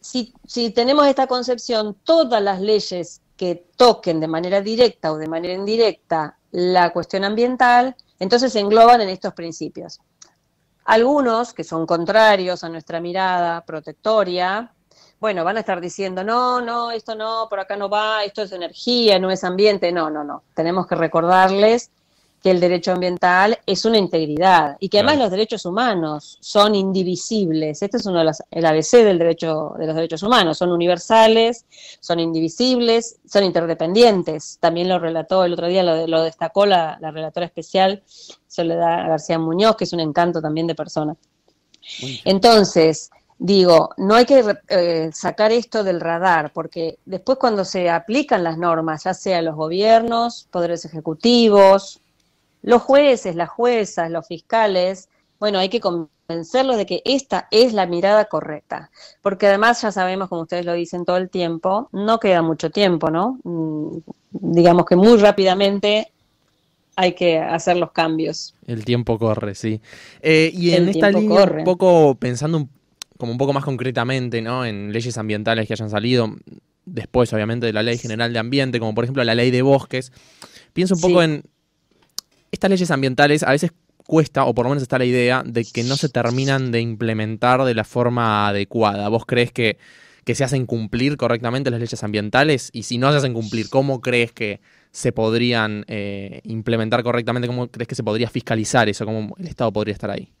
Si, 0.00 0.34
si 0.46 0.70
tenemos 0.70 1.06
esta 1.06 1.26
concepción, 1.26 1.96
todas 2.04 2.42
las 2.42 2.60
leyes 2.60 3.22
que 3.36 3.64
toquen 3.76 4.20
de 4.20 4.28
manera 4.28 4.60
directa 4.60 5.12
o 5.12 5.16
de 5.16 5.28
manera 5.28 5.54
indirecta 5.54 6.36
la 6.50 6.92
cuestión 6.92 7.24
ambiental, 7.24 7.96
entonces 8.20 8.52
se 8.52 8.60
engloban 8.60 9.00
en 9.00 9.08
estos 9.08 9.34
principios. 9.34 10.00
Algunos 10.84 11.52
que 11.52 11.64
son 11.64 11.86
contrarios 11.86 12.62
a 12.62 12.68
nuestra 12.68 13.00
mirada 13.00 13.64
protectoria, 13.64 14.72
bueno, 15.20 15.44
van 15.44 15.58
a 15.58 15.60
estar 15.60 15.80
diciendo, 15.80 16.24
no, 16.24 16.62
no, 16.62 16.90
esto 16.90 17.14
no, 17.14 17.46
por 17.50 17.60
acá 17.60 17.76
no 17.76 17.90
va, 17.90 18.24
esto 18.24 18.42
es 18.42 18.52
energía, 18.52 19.18
no 19.18 19.30
es 19.30 19.44
ambiente. 19.44 19.92
No, 19.92 20.08
no, 20.08 20.24
no. 20.24 20.44
Tenemos 20.54 20.86
que 20.86 20.94
recordarles 20.94 21.90
que 22.42 22.50
el 22.50 22.60
derecho 22.60 22.92
ambiental 22.92 23.58
es 23.66 23.84
una 23.84 23.98
integridad 23.98 24.76
y 24.80 24.88
que 24.88 24.98
además 24.98 25.14
Claro. 25.16 25.24
los 25.24 25.30
derechos 25.32 25.66
humanos 25.66 26.38
son 26.40 26.74
indivisibles. 26.74 27.82
Este 27.82 27.98
es 27.98 28.06
uno 28.06 28.20
de 28.20 28.24
los, 28.24 28.42
el 28.50 28.64
ABC 28.64 28.92
del 29.04 29.18
derecho, 29.18 29.74
de 29.78 29.86
los 29.86 29.94
derechos 29.94 30.22
humanos. 30.22 30.56
Son 30.58 30.72
universales, 30.72 31.66
son 32.00 32.18
indivisibles, 32.20 33.18
son 33.26 33.44
interdependientes. 33.44 34.56
También 34.60 34.88
lo 34.88 34.98
relató 34.98 35.44
el 35.44 35.52
otro 35.52 35.66
día, 35.66 35.82
lo, 35.82 36.06
lo 36.06 36.22
destacó 36.22 36.64
la, 36.66 36.96
la 37.00 37.10
relatora 37.10 37.46
especial 37.46 38.02
Soledad 38.46 39.08
García 39.08 39.38
Muñoz, 39.38 39.76
que 39.76 39.84
es 39.84 39.92
un 39.92 40.00
encanto 40.00 40.40
también 40.40 40.66
de 40.66 40.74
persona. 40.74 41.14
Entonces, 42.24 43.10
digo, 43.38 43.90
no 43.96 44.14
hay 44.14 44.24
que 44.26 44.44
eh, 44.68 45.10
sacar 45.12 45.52
esto 45.52 45.82
del 45.82 46.00
radar, 46.00 46.52
porque 46.52 46.98
después 47.04 47.38
cuando 47.38 47.64
se 47.64 47.88
aplican 47.90 48.44
las 48.44 48.58
normas, 48.58 49.04
ya 49.04 49.14
sea 49.14 49.42
los 49.42 49.56
gobiernos, 49.56 50.46
poderes 50.50 50.84
ejecutivos, 50.84 52.00
los 52.62 52.82
jueces, 52.82 53.36
las 53.36 53.48
juezas, 53.48 54.10
los 54.10 54.26
fiscales, 54.26 55.08
bueno, 55.38 55.58
hay 55.58 55.68
que 55.68 55.80
convencerlos 55.80 56.76
de 56.76 56.86
que 56.86 57.02
esta 57.04 57.48
es 57.50 57.72
la 57.72 57.86
mirada 57.86 58.26
correcta, 58.26 58.90
porque 59.22 59.46
además 59.46 59.82
ya 59.82 59.90
sabemos, 59.92 60.28
como 60.28 60.42
ustedes 60.42 60.66
lo 60.66 60.74
dicen 60.74 61.04
todo 61.04 61.16
el 61.16 61.30
tiempo, 61.30 61.88
no 61.92 62.20
queda 62.20 62.42
mucho 62.42 62.70
tiempo, 62.70 63.10
¿no? 63.10 63.38
Mm, 63.44 63.98
digamos 64.32 64.84
que 64.86 64.96
muy 64.96 65.16
rápidamente 65.18 66.12
hay 66.96 67.14
que 67.14 67.38
hacer 67.38 67.78
los 67.78 67.92
cambios. 67.92 68.54
El 68.66 68.84
tiempo 68.84 69.18
corre, 69.18 69.54
sí. 69.54 69.80
Eh, 70.20 70.50
y 70.54 70.72
en 70.72 70.88
esta 70.88 71.10
línea, 71.10 71.44
un 71.44 71.64
poco 71.64 72.14
pensando 72.16 72.68
como 73.16 73.32
un 73.32 73.38
poco 73.38 73.52
más 73.52 73.64
concretamente, 73.64 74.42
¿no? 74.42 74.64
En 74.64 74.92
leyes 74.92 75.16
ambientales 75.18 75.66
que 75.66 75.74
hayan 75.74 75.90
salido 75.90 76.34
después, 76.84 77.32
obviamente, 77.32 77.66
de 77.66 77.72
la 77.72 77.82
Ley 77.82 77.98
General 77.98 78.32
de 78.32 78.38
Ambiente, 78.38 78.80
como 78.80 78.94
por 78.94 79.04
ejemplo 79.04 79.22
la 79.24 79.34
Ley 79.34 79.50
de 79.50 79.62
Bosques, 79.62 80.12
pienso 80.72 80.94
un 80.94 81.00
poco 81.00 81.22
en 81.22 81.44
estas 82.50 82.70
leyes 82.70 82.90
ambientales 82.90 83.42
a 83.42 83.50
veces 83.50 83.72
cuesta, 84.06 84.44
o 84.44 84.54
por 84.54 84.64
lo 84.64 84.70
menos 84.70 84.82
está 84.82 84.98
la 84.98 85.04
idea, 85.04 85.42
de 85.44 85.64
que 85.64 85.84
no 85.84 85.96
se 85.96 86.08
terminan 86.08 86.72
de 86.72 86.80
implementar 86.80 87.64
de 87.64 87.74
la 87.74 87.84
forma 87.84 88.48
adecuada. 88.48 89.08
¿Vos 89.08 89.24
crees 89.26 89.52
que, 89.52 89.78
se 90.32 90.44
hacen 90.44 90.64
cumplir 90.64 91.16
correctamente 91.16 91.72
las 91.72 91.80
leyes 91.80 92.04
ambientales? 92.04 92.70
Y 92.72 92.84
si 92.84 92.98
no 92.98 93.10
se 93.10 93.18
hacen 93.18 93.34
cumplir, 93.34 93.68
¿cómo 93.68 94.00
crees 94.00 94.30
que 94.30 94.60
se 94.92 95.10
podrían 95.10 95.84
eh, 95.88 96.40
implementar 96.44 97.02
correctamente? 97.02 97.48
¿Cómo 97.48 97.66
crees 97.68 97.88
que 97.88 97.96
se 97.96 98.04
podría 98.04 98.30
fiscalizar 98.30 98.88
eso? 98.88 99.04
¿Cómo 99.04 99.34
el 99.38 99.48
Estado 99.48 99.72
podría 99.72 99.92
estar 99.92 100.10
ahí? 100.10 100.32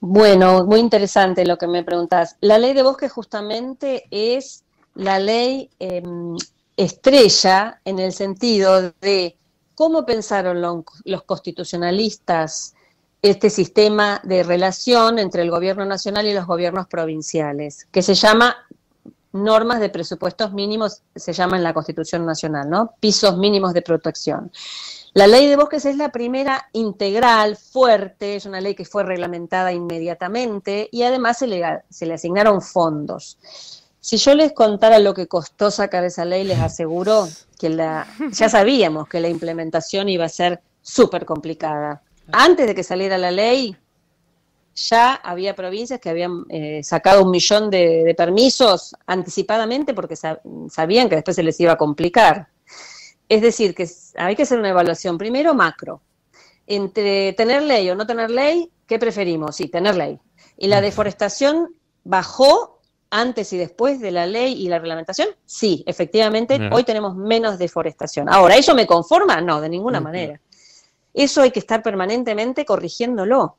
Bueno, 0.00 0.64
muy 0.64 0.80
interesante 0.80 1.44
lo 1.44 1.58
que 1.58 1.66
me 1.66 1.84
preguntas. 1.84 2.36
La 2.40 2.58
ley 2.58 2.72
de 2.72 2.82
bosques 2.82 3.12
justamente 3.12 4.04
es 4.10 4.64
la 4.94 5.18
ley 5.18 5.68
em, 5.78 6.36
estrella 6.76 7.80
en 7.84 7.98
el 7.98 8.12
sentido 8.12 8.92
de 9.02 9.36
cómo 9.80 10.04
pensaron 10.04 10.60
los 10.60 11.22
constitucionalistas 11.22 12.74
este 13.22 13.48
sistema 13.48 14.20
de 14.24 14.42
relación 14.42 15.18
entre 15.18 15.40
el 15.40 15.50
gobierno 15.50 15.86
nacional 15.86 16.26
y 16.26 16.34
los 16.34 16.46
gobiernos 16.46 16.86
provinciales, 16.86 17.86
que 17.90 18.02
se 18.02 18.12
llama 18.12 18.58
normas 19.32 19.80
de 19.80 19.88
presupuestos 19.88 20.52
mínimos, 20.52 21.00
se 21.16 21.32
llama 21.32 21.56
en 21.56 21.62
la 21.62 21.72
Constitución 21.72 22.26
Nacional, 22.26 22.68
¿no? 22.68 22.92
Pisos 23.00 23.38
mínimos 23.38 23.72
de 23.72 23.80
protección. 23.80 24.52
La 25.14 25.26
ley 25.26 25.46
de 25.46 25.56
bosques 25.56 25.86
es 25.86 25.96
la 25.96 26.12
primera 26.12 26.68
integral, 26.74 27.56
fuerte, 27.56 28.36
es 28.36 28.44
una 28.44 28.60
ley 28.60 28.74
que 28.74 28.84
fue 28.84 29.02
reglamentada 29.02 29.72
inmediatamente 29.72 30.90
y 30.92 31.04
además 31.04 31.38
se 31.38 31.46
le, 31.46 32.12
asignaron 32.12 32.60
fondos. 32.60 33.38
Si 34.00 34.16
yo 34.16 34.34
les 34.34 34.52
contara 34.52 34.98
lo 34.98 35.12
que 35.12 35.26
costó 35.26 35.70
sacar 35.70 36.04
esa 36.04 36.24
ley, 36.24 36.44
les 36.44 36.58
aseguro 36.58 37.28
que 37.58 37.68
la, 37.68 38.06
ya 38.32 38.48
sabíamos 38.48 39.08
que 39.08 39.20
la 39.20 39.28
implementación 39.28 40.08
iba 40.08 40.24
a 40.24 40.30
ser 40.30 40.62
súper 40.80 41.26
complicada. 41.26 42.02
Antes 42.32 42.66
de 42.66 42.74
que 42.74 42.82
saliera 42.82 43.18
la 43.18 43.30
ley, 43.30 43.76
ya 44.74 45.14
había 45.14 45.54
provincias 45.54 46.00
que 46.00 46.08
habían 46.08 46.44
eh, 46.48 46.80
sacado 46.82 47.24
un 47.24 47.30
millón 47.30 47.70
de, 47.70 48.14
permisos 48.16 48.94
anticipadamente 49.06 49.92
porque 49.92 50.16
sabían 50.16 51.08
que 51.08 51.16
después 51.16 51.36
se 51.36 51.42
les 51.42 51.60
iba 51.60 51.72
a 51.72 51.76
complicar. 51.76 52.48
Es 53.28 53.42
decir, 53.42 53.74
que 53.74 53.88
hay 54.16 54.34
que 54.34 54.42
hacer 54.42 54.58
una 54.58 54.70
evaluación 54.70 55.18
primero 55.18 55.54
macro. 55.54 56.00
Entre 56.66 57.32
tener 57.34 57.62
ley 57.62 57.90
o 57.90 57.94
no 57.94 58.06
tener 58.06 58.30
ley, 58.30 58.70
¿qué 58.86 58.98
preferimos? 58.98 59.56
Sí, 59.56 59.68
tener 59.68 59.96
ley. 59.96 60.18
Y 60.56 60.68
la 60.68 60.80
deforestación 60.80 61.74
bajó 62.04 62.79
antes 63.10 63.52
y 63.52 63.58
después 63.58 64.00
de 64.00 64.10
la 64.10 64.26
ley 64.26 64.52
y 64.52 64.68
la 64.68 64.78
reglamentación? 64.78 65.28
Sí, 65.44 65.82
efectivamente, 65.86 66.70
hoy 66.72 66.84
tenemos 66.84 67.16
menos 67.16 67.58
deforestación. 67.58 68.28
Ahora, 68.28 68.56
¿eso 68.56 68.74
me 68.74 68.86
conforma? 68.86 69.40
No, 69.40 69.60
de 69.60 69.68
ninguna 69.68 70.00
manera. 70.00 70.40
Eso 71.12 71.42
hay 71.42 71.50
que 71.50 71.58
estar 71.58 71.82
permanentemente 71.82 72.64
corrigiéndolo. 72.64 73.56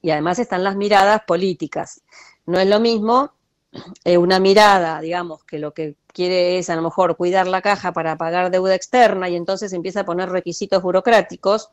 Y 0.00 0.10
además 0.10 0.38
están 0.38 0.64
las 0.64 0.74
miradas 0.74 1.22
políticas. 1.26 2.00
No 2.46 2.58
es 2.58 2.66
lo 2.66 2.80
mismo 2.80 3.32
eh, 4.04 4.18
una 4.18 4.40
mirada, 4.40 5.00
digamos, 5.00 5.44
que 5.44 5.58
lo 5.58 5.72
que 5.74 5.96
quiere 6.12 6.58
es 6.58 6.70
a 6.70 6.76
lo 6.76 6.82
mejor 6.82 7.16
cuidar 7.16 7.46
la 7.46 7.62
caja 7.62 7.92
para 7.92 8.16
pagar 8.16 8.50
deuda 8.50 8.74
externa 8.74 9.28
y 9.28 9.36
entonces 9.36 9.72
empieza 9.72 10.00
a 10.00 10.04
poner 10.04 10.28
requisitos 10.28 10.82
burocráticos 10.82 11.70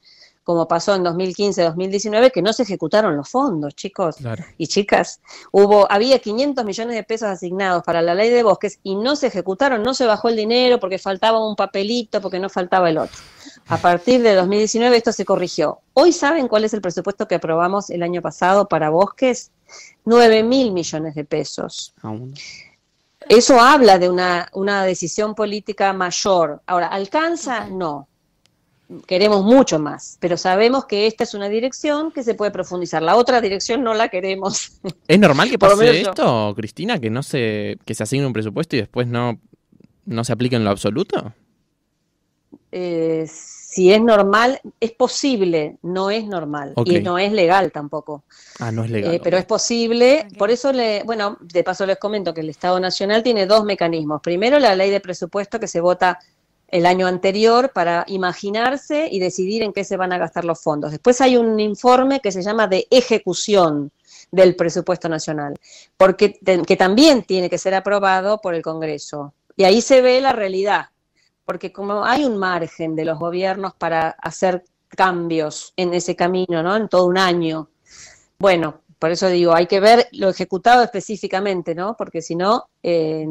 como 0.50 0.68
pasó 0.68 0.96
en 0.96 1.06
2015-2019, 1.06 2.32
que 2.32 2.42
no 2.42 2.54
se 2.54 2.64
ejecutaron 2.64 3.16
los 3.16 3.30
fondos, 3.30 3.76
chicos 3.76 4.16
y 4.58 4.66
chicas. 4.66 5.22
Hubo, 5.52 5.86
había 5.92 6.18
500 6.18 6.66
millones 6.66 6.96
de 6.96 7.04
pesos 7.04 7.28
asignados 7.28 7.84
para 7.84 8.02
la 8.02 8.16
ley 8.16 8.32
de 8.32 8.42
bosques 8.42 8.80
y 8.82 8.96
no 8.96 9.16
se 9.16 9.28
ejecutaron, 9.28 9.84
no 9.84 9.94
se 9.94 10.08
bajó 10.08 10.28
el 10.28 10.38
dinero 10.38 10.80
porque 10.80 10.98
faltaba 10.98 11.48
un 11.48 11.56
papelito, 11.56 12.20
porque 12.20 12.40
no 12.40 12.50
faltaba 12.50 12.90
el 12.90 12.98
otro. 12.98 13.16
A 13.68 13.78
partir 13.78 14.24
de 14.24 14.34
2019 14.34 14.98
esto 14.98 15.12
se 15.12 15.24
corrigió. 15.24 15.82
Hoy 15.94 16.12
saben 16.12 16.48
cuál 16.48 16.64
es 16.64 16.74
el 16.74 16.82
presupuesto 16.82 17.28
que 17.28 17.36
aprobamos 17.36 17.92
el 17.92 18.02
año 18.02 18.24
pasado 18.24 18.68
para 18.68 18.90
bosques? 18.90 19.52
9 20.06 20.42
mil 20.42 20.72
millones 20.72 21.14
de 21.14 21.26
pesos. 21.26 21.94
Eso 23.28 23.60
habla 23.60 24.00
de 24.00 24.10
una, 24.10 24.50
una 24.54 24.84
decisión 24.84 25.36
política 25.36 25.94
mayor. 25.94 26.64
Ahora, 26.66 26.88
¿alcanza? 26.88 27.68
No 27.68 28.08
queremos 29.06 29.44
mucho 29.44 29.80
más, 29.80 30.18
pero 30.20 30.38
sabemos 30.38 30.86
que 30.86 31.08
esta 31.08 31.24
es 31.24 31.34
una 31.34 31.50
dirección 31.50 32.12
que 32.12 32.24
se 32.24 32.34
puede 32.34 32.52
profundizar. 32.52 33.02
La 33.02 33.16
otra 33.16 33.42
dirección 33.42 33.84
no 33.84 33.94
la 33.94 34.10
queremos. 34.10 34.80
¿Es 35.08 35.20
normal 35.20 35.50
que 35.50 35.60
pase 35.60 36.02
esto, 36.02 36.54
Cristina, 36.56 37.00
que 37.00 37.10
no 37.10 37.24
se 37.24 37.78
que 37.86 37.94
se 37.94 38.04
asigne 38.04 38.26
un 38.26 38.34
presupuesto 38.34 38.76
y 38.76 38.80
después 38.80 39.08
no, 39.08 39.40
no 40.06 40.24
se 40.24 40.34
aplique 40.34 40.56
en 40.56 40.64
lo 40.64 40.72
absoluto? 40.72 41.34
Eh, 42.72 43.28
si 43.30 43.92
es 43.94 44.02
normal, 44.02 44.60
es 44.80 44.92
posible, 44.92 45.78
no 45.84 46.10
es 46.10 46.26
normal 46.26 46.74
y 46.86 47.00
no 47.00 47.20
es 47.20 47.32
legal 47.32 47.72
tampoco. 47.72 48.24
Ah, 48.60 48.72
no 48.72 48.84
es 48.84 48.90
legal. 48.90 49.14
Eh, 49.14 49.22
pero 49.24 49.38
es 49.38 49.46
posible, 49.46 50.28
por 50.38 50.50
eso 50.50 50.74
le, 50.74 51.04
bueno, 51.04 51.38
de 51.40 51.64
paso 51.64 51.86
les 51.86 51.98
comento 51.98 52.34
que 52.34 52.42
el 52.42 52.50
Estado 52.50 52.80
Nacional 52.80 53.22
tiene 53.22 53.46
dos 53.46 53.64
mecanismos. 53.66 54.22
Primero, 54.22 54.58
la 54.58 54.76
ley 54.76 54.90
de 54.90 55.00
presupuesto 55.00 55.60
que 55.60 55.68
se 55.68 55.82
vota 55.82 56.20
el 56.72 56.86
año 56.86 57.08
anterior 57.08 57.72
para 57.74 58.06
imaginarse 58.08 59.08
y 59.12 59.20
decidir 59.20 59.64
en 59.64 59.74
qué 59.74 59.84
se 59.84 59.98
van 59.98 60.14
a 60.14 60.18
gastar 60.18 60.46
los 60.46 60.62
fondos. 60.62 60.92
Después 60.92 61.22
hay 61.22 61.38
un 61.38 61.60
informe 61.60 62.20
que 62.20 62.32
se 62.32 62.42
llama 62.42 62.68
de 62.68 62.88
ejecución 62.90 63.92
del 64.32 64.56
presupuesto 64.56 65.10
nacional, 65.10 65.56
porque 65.98 66.40
que 66.66 66.78
también 66.78 67.24
tiene 67.24 67.50
que 67.50 67.58
ser 67.58 67.74
aprobado 67.74 68.40
por 68.42 68.54
el 68.54 68.62
Congreso. 68.62 69.34
Y 69.56 69.64
ahí 69.64 69.82
se 69.82 70.02
ve 70.02 70.22
la 70.22 70.34
realidad, 70.34 70.88
porque 71.46 71.72
como 71.74 72.06
hay 72.06 72.24
un 72.24 72.38
margen 72.38 72.96
de 72.96 73.06
los 73.06 73.20
gobiernos 73.20 73.74
para 73.76 74.10
hacer 74.10 74.64
cambios 74.90 75.74
en 75.76 75.94
ese 75.94 76.16
camino, 76.16 76.64
¿no? 76.64 76.76
En 76.76 76.88
todo 76.88 77.06
un 77.06 77.18
año. 77.18 77.70
Bueno, 78.38 78.82
por 79.00 79.12
eso 79.12 79.30
digo, 79.30 79.56
hay 79.56 79.66
que 79.66 79.80
ver 79.80 80.10
lo 80.12 80.28
ejecutado 80.28 80.84
específicamente, 80.84 81.74
¿no? 81.74 81.96
Porque 81.98 82.22
si 82.22 82.36
no, 82.36 82.70
eh, 82.84 83.26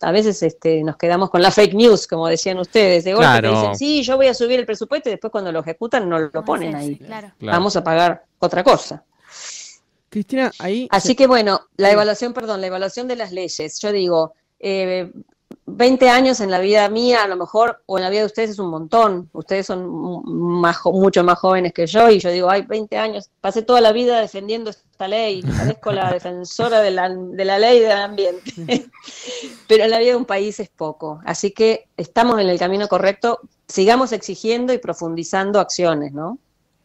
a 0.00 0.12
veces 0.12 0.42
este, 0.42 0.82
nos 0.82 0.96
quedamos 0.96 1.28
con 1.28 1.42
la 1.42 1.50
fake 1.50 1.74
news, 1.74 2.06
como 2.06 2.26
decían 2.26 2.58
ustedes, 2.58 3.04
de 3.04 3.12
golpe 3.12 3.48
dicen, 3.48 3.76
sí, 3.76 4.02
yo 4.02 4.16
voy 4.16 4.28
a 4.28 4.34
subir 4.34 4.58
el 4.58 4.64
presupuesto 4.64 5.10
y 5.10 5.12
después 5.12 5.30
cuando 5.30 5.52
lo 5.52 5.60
ejecutan 5.60 6.08
no 6.08 6.18
lo 6.18 6.44
ponen 6.44 6.74
ahí. 6.74 6.98
Vamos 7.40 7.76
a 7.76 7.84
pagar 7.84 8.24
otra 8.38 8.64
cosa. 8.64 9.04
Cristina, 10.08 10.50
ahí... 10.58 10.88
Así 10.90 11.14
que 11.14 11.26
bueno, 11.26 11.60
la 11.76 11.90
evaluación, 11.92 12.32
perdón, 12.32 12.62
la 12.62 12.68
evaluación 12.68 13.06
de 13.06 13.16
las 13.16 13.30
leyes. 13.30 13.78
Yo 13.78 13.92
digo, 13.92 14.32
eh, 14.58 15.12
20 15.76 16.08
años 16.08 16.40
en 16.40 16.50
la 16.50 16.58
vida 16.58 16.88
mía, 16.88 17.22
a 17.24 17.28
lo 17.28 17.36
mejor, 17.36 17.82
o 17.86 17.98
en 17.98 18.04
la 18.04 18.10
vida 18.10 18.20
de 18.20 18.26
ustedes 18.26 18.50
es 18.50 18.58
un 18.58 18.70
montón. 18.70 19.28
Ustedes 19.32 19.66
son 19.66 19.88
mucho 19.88 21.24
más 21.24 21.38
jóvenes 21.38 21.72
que 21.72 21.86
yo, 21.86 22.10
y 22.10 22.18
yo 22.18 22.30
digo, 22.30 22.50
ay, 22.50 22.62
20 22.62 22.96
años, 22.96 23.30
pasé 23.40 23.62
toda 23.62 23.80
la 23.80 23.92
vida 23.92 24.20
defendiendo 24.20 24.70
esta 24.70 25.08
ley, 25.08 25.42
parezco 25.42 25.92
la 25.92 26.12
defensora 26.12 26.80
de 26.80 26.90
la, 26.90 27.08
de 27.08 27.44
la 27.44 27.58
ley 27.58 27.80
del 27.80 27.92
ambiente. 27.92 28.52
Pero 29.68 29.84
en 29.84 29.90
la 29.90 29.98
vida 29.98 30.10
de 30.10 30.16
un 30.16 30.24
país 30.24 30.60
es 30.60 30.68
poco. 30.68 31.20
Así 31.24 31.52
que 31.52 31.88
estamos 31.96 32.40
en 32.40 32.48
el 32.48 32.58
camino 32.58 32.88
correcto, 32.88 33.40
sigamos 33.68 34.12
exigiendo 34.12 34.72
y 34.72 34.78
profundizando 34.78 35.60
acciones, 35.60 36.12
¿no? 36.12 36.38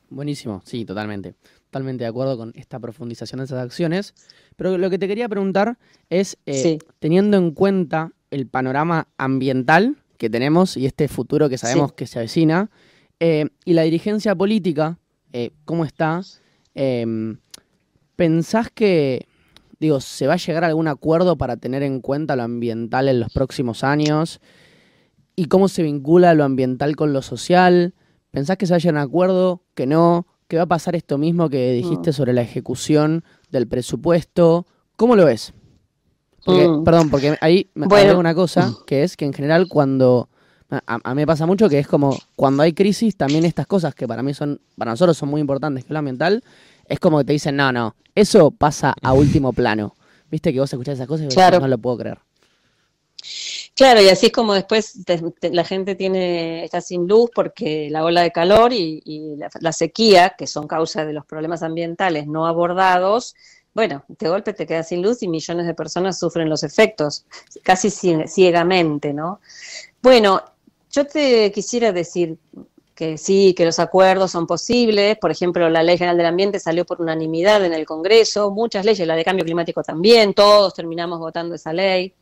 Buenísimo, 0.09 0.61
sí, 0.65 0.85
totalmente. 0.85 1.35
Totalmente 1.69 2.05
de 2.05 2.09
acuerdo 2.09 2.37
con 2.37 2.53
esta 2.55 2.79
profundización 2.79 3.39
de 3.39 3.45
esas 3.45 3.61
acciones. 3.61 4.13
Pero 4.55 4.77
lo 4.77 4.89
que 4.89 4.97
te 4.97 5.07
quería 5.07 5.27
preguntar 5.27 5.77
es, 6.09 6.37
eh, 6.45 6.77
teniendo 6.99 7.37
en 7.37 7.51
cuenta 7.51 8.11
el 8.31 8.47
panorama 8.47 9.07
ambiental 9.17 9.97
que 10.17 10.29
tenemos 10.29 10.77
y 10.77 10.85
este 10.85 11.07
futuro 11.07 11.49
que 11.49 11.57
sabemos 11.57 11.93
que 11.93 12.07
se 12.07 12.19
avecina, 12.19 12.69
eh, 13.19 13.47
y 13.63 13.73
la 13.73 13.83
dirigencia 13.83 14.35
política, 14.35 14.99
eh, 15.33 15.51
¿cómo 15.65 15.85
está? 15.85 16.21
Em, 16.73 17.37
¿Pensás 18.15 18.69
que, 18.71 19.27
digo, 19.79 19.99
se 19.99 20.27
va 20.27 20.33
a 20.33 20.37
llegar 20.37 20.63
a 20.63 20.67
algún 20.67 20.87
acuerdo 20.87 21.37
para 21.37 21.57
tener 21.57 21.83
en 21.83 22.01
cuenta 22.01 22.35
lo 22.35 22.43
ambiental 22.43 23.09
en 23.09 23.19
los 23.19 23.31
próximos 23.33 23.83
años? 23.83 24.39
¿Y 25.35 25.45
cómo 25.45 25.67
se 25.67 25.83
vincula 25.83 26.33
lo 26.33 26.45
ambiental 26.45 26.95
con 26.95 27.11
lo 27.11 27.21
social? 27.21 27.93
¿Pensás 28.31 28.57
que 28.57 28.67
se 28.67 28.73
haya 28.73 28.91
un 28.91 28.97
acuerdo? 28.97 29.63
¿Que 29.73 29.85
no? 29.85 30.27
¿Que 30.47 30.57
va 30.57 30.63
a 30.63 30.67
pasar 30.67 30.95
esto 30.95 31.17
mismo 31.17 31.49
que 31.49 31.73
dijiste 31.73 32.13
sobre 32.13 32.33
la 32.33 32.41
ejecución 32.41 33.23
del 33.49 33.67
presupuesto. 33.67 34.65
¿Cómo 34.95 35.15
lo 35.15 35.25
ves? 35.25 35.53
Mm. 36.45 36.83
Perdón, 36.83 37.09
porque 37.09 37.37
ahí 37.41 37.69
me 37.73 37.87
bueno. 37.87 38.19
una 38.19 38.35
cosa, 38.35 38.73
que 38.85 39.03
es 39.03 39.17
que 39.17 39.25
en 39.25 39.33
general 39.33 39.67
cuando... 39.67 40.29
A, 40.87 40.97
mí 41.13 41.21
me 41.21 41.27
pasa 41.27 41.45
mucho 41.45 41.69
que 41.69 41.77
es 41.77 41.87
como 41.87 42.17
cuando 42.35 42.63
hay 42.63 42.73
crisis, 42.73 43.15
también 43.15 43.45
estas 43.45 43.67
cosas 43.67 43.93
que 43.93 44.07
para 44.07 44.23
mí 44.23 44.33
son, 44.33 44.59
para 44.75 44.91
nosotros 44.91 45.15
son 45.15 45.29
muy 45.29 45.39
importantes, 45.39 45.83
que 45.83 45.89
es 45.89 45.91
lo 45.91 45.99
ambiental, 45.99 46.43
es 46.87 46.99
como 46.99 47.19
que 47.19 47.25
te 47.25 47.33
dicen, 47.33 47.55
no, 47.55 47.71
no, 47.71 47.95
eso 48.15 48.51
pasa 48.51 48.93
a 49.01 49.13
último 49.13 49.53
plano. 49.53 49.95
Viste 50.29 50.51
que 50.51 50.59
vos 50.59 50.73
escuchás 50.73 50.95
esas 50.95 51.07
cosas 51.07 51.27
y 51.27 51.29
claro. 51.29 51.59
no 51.59 51.67
lo 51.67 51.77
puedo 51.77 51.97
creer. 51.99 52.17
Claro, 53.75 54.01
y 54.01 54.07
así 54.07 54.27
es 54.27 54.31
como 54.31 54.53
después 54.53 54.99
la 55.41 55.65
gente 55.65 55.95
tiene 55.95 56.63
está 56.63 56.79
sin 56.79 57.07
luz 57.07 57.29
porque 57.33 57.89
la 57.89 58.05
ola 58.05 58.21
de 58.21 58.31
calor 58.31 58.71
y, 58.71 59.35
la, 59.59 59.73
sequía, 59.73 60.35
que 60.37 60.47
son 60.47 60.67
causa 60.67 61.05
de 61.05 61.11
los 61.11 61.25
problemas 61.25 61.61
ambientales 61.61 62.25
no 62.27 62.47
abordados, 62.47 63.35
bueno, 63.75 64.05
de 64.07 64.29
golpe 64.29 64.53
te 64.53 64.65
quedas 64.65 64.87
sin 64.87 65.01
luz 65.01 65.21
y 65.21 65.27
millones 65.27 65.67
de 65.67 65.73
personas 65.73 66.17
sufren 66.17 66.49
los 66.49 66.63
efectos, 66.63 67.25
casi 67.61 67.89
ciegamente, 67.91 69.13
¿no? 69.13 69.41
Bueno, 70.01 70.41
yo 70.89 71.05
te 71.05 71.51
quisiera 71.51 71.91
decir 71.91 72.37
que 72.95 73.17
sí, 73.17 73.53
que 73.53 73.65
los 73.65 73.77
acuerdos 73.79 74.31
son 74.31 74.47
posibles. 74.47 75.17
Por 75.17 75.29
ejemplo, 75.29 75.69
la 75.69 75.83
Ley 75.83 75.97
General 75.97 76.15
del 76.15 76.27
Ambiente 76.27 76.61
salió 76.61 76.85
por 76.85 77.01
unanimidad 77.01 77.65
en 77.65 77.73
el 77.73 77.85
Congreso, 77.85 78.49
muchas 78.49 78.85
leyes, 78.85 79.05
la 79.05 79.17
de 79.17 79.25
cambio 79.25 79.43
climático 79.43 79.83
también, 79.83 80.33
todos 80.33 80.73
terminamos 80.73 81.19
votando 81.19 81.55
esa 81.55 81.73
ley. 81.73 82.13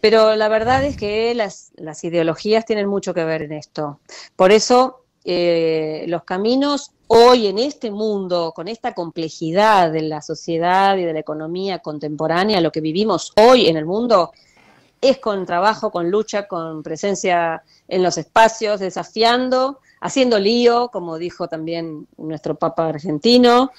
Pero 0.00 0.36
la 0.36 0.48
verdad 0.48 0.84
es 0.84 0.96
que 0.96 1.34
las, 1.34 1.72
las 1.76 2.02
ideologías 2.02 2.64
tienen 2.64 2.86
mucho 2.86 3.12
que 3.12 3.24
ver 3.24 3.42
en 3.42 3.52
esto. 3.52 4.00
Por 4.36 4.52
eso 4.52 5.05
eh, 5.28 6.04
los 6.06 6.22
caminos 6.22 6.92
hoy 7.08 7.48
en 7.48 7.58
este 7.58 7.90
mundo, 7.90 8.52
con 8.54 8.68
esta 8.68 8.94
complejidad 8.94 9.90
de 9.90 10.02
la 10.02 10.22
sociedad 10.22 10.96
y 10.96 11.02
de 11.02 11.12
la 11.12 11.18
economía 11.18 11.80
contemporánea, 11.80 12.60
lo 12.60 12.70
que 12.70 12.80
vivimos 12.80 13.32
hoy 13.36 13.66
en 13.66 13.76
el 13.76 13.86
mundo, 13.86 14.30
es 15.00 15.18
con 15.18 15.44
trabajo, 15.44 15.90
con 15.90 16.12
lucha, 16.12 16.46
con 16.46 16.84
presencia 16.84 17.64
en 17.88 18.04
los 18.04 18.18
espacios, 18.18 18.78
desafiando, 18.78 19.80
haciendo 20.00 20.38
lío, 20.38 20.90
como 20.92 21.18
dijo 21.18 21.48
también 21.48 22.06
nuestro 22.18 22.54
Papa 22.54 22.88
argentino, 22.88 23.72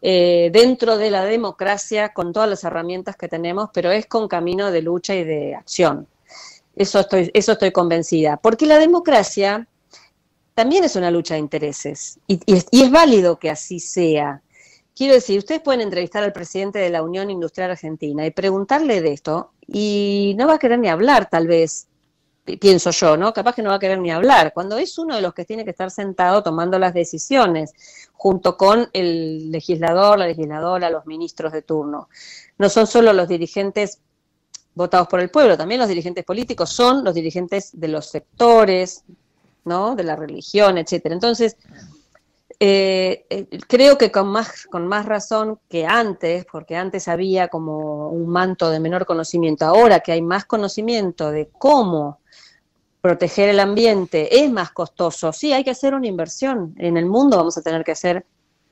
eh, 0.00 0.48
dentro 0.50 0.96
de 0.96 1.10
la 1.10 1.26
democracia, 1.26 2.14
con 2.14 2.32
todas 2.32 2.48
las 2.48 2.64
herramientas 2.64 3.16
que 3.16 3.28
tenemos, 3.28 3.68
pero 3.74 3.90
es 3.90 4.06
con 4.06 4.28
camino 4.28 4.70
de 4.70 4.80
lucha 4.80 5.14
y 5.14 5.24
de 5.24 5.56
acción. 5.56 6.06
Eso 6.74 7.00
estoy, 7.00 7.30
eso 7.34 7.52
estoy 7.52 7.70
convencida. 7.70 8.38
Porque 8.38 8.64
la 8.64 8.78
democracia 8.78 9.66
también 10.56 10.84
es 10.84 10.96
una 10.96 11.10
lucha 11.10 11.34
de 11.34 11.40
intereses 11.40 12.18
y, 12.26 12.40
es, 12.46 12.90
válido 12.90 13.38
que 13.38 13.50
así 13.50 13.78
sea. 13.78 14.40
Quiero 14.94 15.12
decir, 15.12 15.38
ustedes 15.38 15.60
pueden 15.60 15.82
entrevistar 15.82 16.24
al 16.24 16.32
presidente 16.32 16.78
de 16.78 16.88
la 16.88 17.02
Unión 17.02 17.30
Industrial 17.30 17.70
Argentina 17.70 18.24
y 18.24 18.30
preguntarle 18.30 19.02
de 19.02 19.12
esto 19.12 19.52
y 19.66 20.34
no 20.38 20.46
va 20.46 20.54
a 20.54 20.58
querer 20.58 20.78
ni 20.78 20.88
hablar, 20.88 21.28
tal 21.28 21.46
vez, 21.46 21.88
pienso 22.58 22.90
yo, 22.90 23.18
¿no? 23.18 23.34
Capaz 23.34 23.54
que 23.54 23.62
no 23.62 23.68
va 23.68 23.76
a 23.76 23.78
querer 23.78 23.98
ni 23.98 24.10
hablar, 24.10 24.54
cuando 24.54 24.78
es 24.78 24.96
uno 24.96 25.16
de 25.16 25.20
los 25.20 25.34
que 25.34 25.44
tiene 25.44 25.62
que 25.62 25.72
estar 25.72 25.90
sentado 25.90 26.42
tomando 26.42 26.78
las 26.78 26.94
decisiones, 26.94 27.74
junto 28.14 28.56
con 28.56 28.88
el 28.94 29.52
legislador, 29.52 30.18
la 30.18 30.26
legisladora, 30.26 30.88
los 30.88 31.04
ministros 31.04 31.52
de 31.52 31.60
turno. 31.60 32.08
No 32.56 32.70
son 32.70 32.86
solo 32.86 33.12
los 33.12 33.28
dirigentes 33.28 34.00
votados 34.74 35.08
por 35.08 35.20
el 35.20 35.28
pueblo, 35.28 35.58
también 35.58 35.80
los 35.80 35.88
dirigentes 35.88 36.24
políticos 36.24 36.70
son 36.70 37.04
los 37.04 37.12
dirigentes 37.12 37.78
de 37.78 37.88
los 37.88 38.06
sectores, 38.06 39.04
¿no? 39.66 39.94
De 39.94 40.04
la 40.04 40.16
religión, 40.16 40.78
etcétera. 40.78 41.14
Entonces, 41.14 41.56
eh, 42.58 43.26
eh, 43.28 43.46
creo 43.68 43.98
que 43.98 44.10
con 44.10 44.28
más, 44.28 44.66
con 44.66 44.86
más 44.86 45.04
razón 45.04 45.58
que 45.68 45.84
antes, 45.84 46.46
porque 46.50 46.76
antes 46.76 47.06
había 47.06 47.48
como 47.48 48.08
un 48.08 48.28
manto 48.28 48.70
de 48.70 48.80
menor 48.80 49.04
conocimiento, 49.04 49.66
ahora 49.66 50.00
que 50.00 50.12
hay 50.12 50.22
más 50.22 50.46
conocimiento 50.46 51.30
de 51.30 51.50
cómo 51.58 52.20
proteger 53.02 53.50
el 53.50 53.60
ambiente 53.60 54.42
es 54.42 54.50
más 54.50 54.72
costoso, 54.72 55.32
sí, 55.32 55.52
hay 55.52 55.64
que 55.64 55.70
hacer 55.70 55.94
una 55.94 56.06
inversión. 56.06 56.74
En 56.78 56.96
el 56.96 57.06
mundo 57.06 57.36
vamos 57.36 57.58
a 57.58 57.62
tener 57.62 57.84
que 57.84 57.92
hacer 57.92 58.24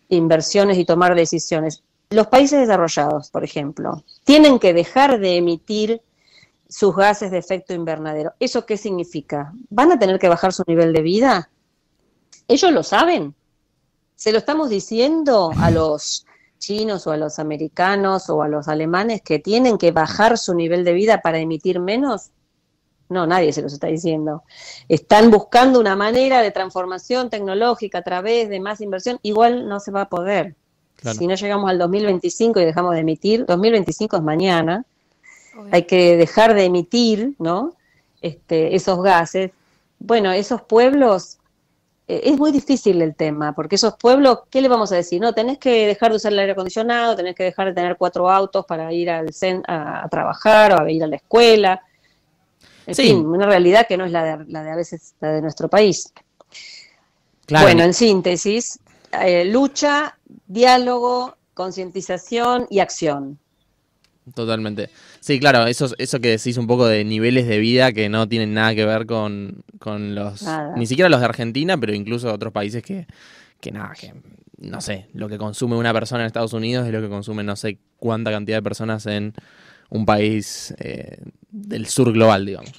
inversiones 0.09 0.79
y 0.79 0.85
tomar 0.85 1.15
decisiones. 1.15 1.83
Los 2.11 2.29
países 2.29 2.61
desarrollados, 2.61 3.31
por 3.31 3.45
ejemplo, 3.45 4.03
tienen 4.25 4.59
que 4.59 4.73
dejar 4.73 5.21
de 5.21 5.37
emitir 5.37 6.01
sus 6.69 6.95
gases 6.95 7.31
de 7.31 7.39
efecto 7.39 7.75
invernadero. 7.75 8.35
¿Eso 8.41 8.67
qué 8.67 8.77
significa? 8.77 9.53
¿Van 9.71 9.93
a 9.93 9.99
tener 9.99 10.19
que 10.19 10.29
bajar 10.29 10.53
su 10.53 10.65
nivel 10.67 10.93
de 10.93 11.03
vida? 11.03 11.51
Ellos 12.49 12.73
lo 12.73 12.83
saben. 12.83 13.35
Se 14.17 14.33
lo 14.33 14.39
estamos 14.39 14.71
diciendo 14.71 15.53
a 15.59 15.71
los 15.71 16.27
chinos 16.59 17.07
o 17.07 17.13
a 17.13 17.17
los 17.17 17.39
americanos 17.39 18.31
o 18.31 18.43
a 18.43 18.49
los 18.49 18.69
alemanes 18.69 19.23
que 19.23 19.39
tienen 19.39 19.77
que 19.77 19.93
bajar 19.93 20.39
su 20.39 20.55
nivel 20.55 20.85
de 20.85 20.93
vida 20.93 21.21
para 21.21 21.39
emitir 21.39 21.81
menos. 21.81 22.31
No, 23.09 23.27
nadie 23.27 23.53
se 23.53 23.63
los 23.63 23.73
está 23.73 23.89
diciendo. 23.89 24.45
Están 24.89 25.31
buscando 25.31 25.79
una 25.79 25.95
manera 25.95 26.41
de 26.41 26.51
transformación 26.51 27.29
tecnológica 27.29 27.99
a 27.99 28.03
través 28.03 28.49
de 28.49 28.61
más 28.61 28.81
inversión. 28.81 29.19
Igual 29.23 29.69
no 29.69 29.79
se 29.79 29.91
va 29.91 30.03
a 30.03 30.09
poder. 30.09 30.57
Si 31.13 31.27
no 31.27 31.35
llegamos 31.35 31.69
al 31.71 31.79
2025 31.79 32.61
y 32.61 32.65
dejamos 32.65 32.95
de 32.95 33.01
emitir, 33.01 33.45
2025 33.45 34.17
es 34.17 34.23
mañana, 34.23 34.87
hay 35.71 35.85
que 35.85 36.17
dejar 36.17 36.55
de 36.55 36.65
emitir, 36.65 37.35
¿no? 37.39 37.75
Este, 38.21 38.75
esos 38.75 39.03
gases. 39.03 39.51
Bueno, 39.99 40.33
esos 40.33 40.63
pueblos, 40.63 41.39
eh, 42.09 42.23
es 42.25 42.39
muy 42.39 42.53
difícil 42.53 43.01
el 43.03 43.15
tema, 43.15 43.55
porque 43.55 43.77
esos 43.77 43.95
pueblos, 43.97 44.41
¿qué 44.51 44.61
le 44.61 44.69
vamos 44.69 44.93
a 44.93 44.97
decir? 44.97 45.21
No, 45.21 45.33
tenés 45.33 45.59
que 45.59 45.87
dejar 45.87 46.11
de 46.11 46.17
usar 46.17 46.33
el 46.33 46.39
aire 46.39 46.53
acondicionado, 46.53 47.17
tenés 47.17 47.35
que 47.35 47.45
dejar 47.45 47.69
de 47.69 47.75
tener 47.75 47.97
cuatro 47.97 48.31
autos 48.31 48.65
para 48.67 48.93
ir 48.93 49.11
al 49.11 49.31
a, 49.67 50.09
trabajar 50.11 50.73
o 50.73 50.85
a 50.85 50.91
ir 50.91 51.03
a 51.05 51.07
la 51.07 51.17
escuela. 51.17 51.83
En 52.87 52.95
fin, 52.95 53.27
una 53.27 53.47
realidad 53.47 53.87
que 53.87 53.97
no 53.97 54.05
es 54.05 54.13
la 54.13 54.25
de, 54.25 54.45
la 54.47 54.63
de 54.63 54.71
a 54.71 54.77
veces 54.77 55.15
la 55.21 55.33
de 55.33 55.41
nuestro 55.41 55.69
país. 55.69 56.13
Bueno, 57.49 57.83
en 57.83 57.95
síntesis, 57.95 58.79
eh, 59.23 59.45
lucha, 59.45 60.19
diálogo, 60.47 61.37
concientización 61.55 62.67
y 62.71 62.81
acción. 62.81 63.39
Totalmente. 64.35 64.89
Sí, 65.21 65.39
claro, 65.39 65.67
eso, 65.67 65.89
eso 65.99 66.21
que 66.21 66.29
decís 66.29 66.57
un 66.57 66.67
poco 66.67 66.87
de 66.87 67.05
niveles 67.05 67.47
de 67.47 67.59
vida 67.59 67.93
que 67.93 68.09
no 68.09 68.29
tienen 68.29 68.55
nada 68.55 68.75
que 68.75 68.87
ver 68.87 69.07
con, 69.07 69.65
los, 69.85 70.45
ni 70.77 70.87
siquiera 70.87 71.11
los 71.11 71.21
de 71.21 71.27
Argentina, 71.27 71.77
pero 71.77 71.93
incluso 71.93 72.33
otros 72.33 72.53
países 72.53 72.83
que, 72.83 73.07
que 73.61 73.71
nada, 73.71 73.93
que 73.99 74.15
no 74.59 74.81
sé, 74.81 75.09
lo 75.13 75.29
que 75.29 75.37
consume 75.37 75.77
una 75.77 75.93
persona 75.93 76.23
en 76.23 76.27
Estados 76.27 76.53
Unidos 76.55 76.87
es 76.87 76.93
lo 76.93 77.03
que 77.03 77.09
consume 77.09 77.43
no 77.45 77.57
sé 77.57 77.79
cuánta 77.99 78.31
cantidad 78.31 78.59
de 78.59 78.63
personas 78.63 79.05
en 79.07 79.35
un 79.91 80.07
país 80.07 80.75
eh, 80.79 81.19
del 81.51 81.87
sur 81.87 82.13
global, 82.13 82.47
digamos. 82.47 82.73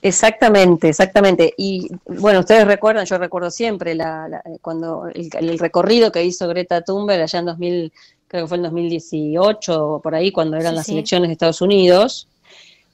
Exactamente, 0.00 0.88
exactamente. 0.88 1.54
Y 1.56 1.88
bueno, 2.06 2.40
ustedes 2.40 2.66
recuerdan, 2.66 3.06
yo 3.06 3.18
recuerdo 3.18 3.52
siempre 3.52 3.94
la, 3.94 4.42
cuando 4.60 5.06
el, 5.14 5.58
recorrido 5.60 6.10
que 6.10 6.24
hizo 6.24 6.48
Greta 6.48 6.82
Thunberg 6.82 7.22
allá 7.22 7.38
en 7.38 7.46
2000, 7.46 7.92
creo 8.32 8.44
que 8.44 8.48
fue 8.48 8.56
en 8.56 8.62
2018 8.62 9.86
o 9.86 10.00
por 10.00 10.14
ahí, 10.14 10.32
cuando 10.32 10.56
eran 10.56 10.74
las 10.74 10.88
elecciones 10.88 11.28
de 11.28 11.32
Estados 11.32 11.60
Unidos, 11.60 12.28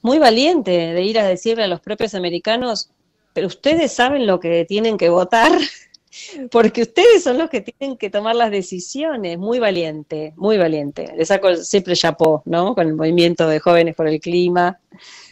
muy 0.01 0.19
valiente 0.19 0.71
de 0.71 1.01
ir 1.01 1.17
a 1.17 1.25
decirle 1.25 1.63
a 1.63 1.67
los 1.67 1.79
propios 1.79 2.13
americanos, 2.13 2.89
pero 3.33 3.47
ustedes 3.47 3.93
saben 3.93 4.27
lo 4.27 4.41
que 4.41 4.65
tienen 4.65 4.97
que 4.97 5.07
votar, 5.07 5.53
porque 6.51 6.81
ustedes 6.81 7.23
son 7.23 7.37
los 7.37 7.49
que 7.49 7.61
tienen 7.61 7.95
que 7.95 8.09
tomar 8.09 8.35
las 8.35 8.51
decisiones, 8.51 9.37
muy 9.37 9.59
valiente, 9.59 10.33
muy 10.35 10.57
valiente. 10.57 11.13
Le 11.15 11.23
saco 11.23 11.55
siempre 11.55 11.95
chapó, 11.95 12.43
¿no? 12.43 12.75
Con 12.75 12.87
el 12.87 12.95
movimiento 12.95 13.47
de 13.47 13.61
jóvenes 13.61 13.95
por 13.95 14.09
el 14.09 14.19
clima 14.19 14.77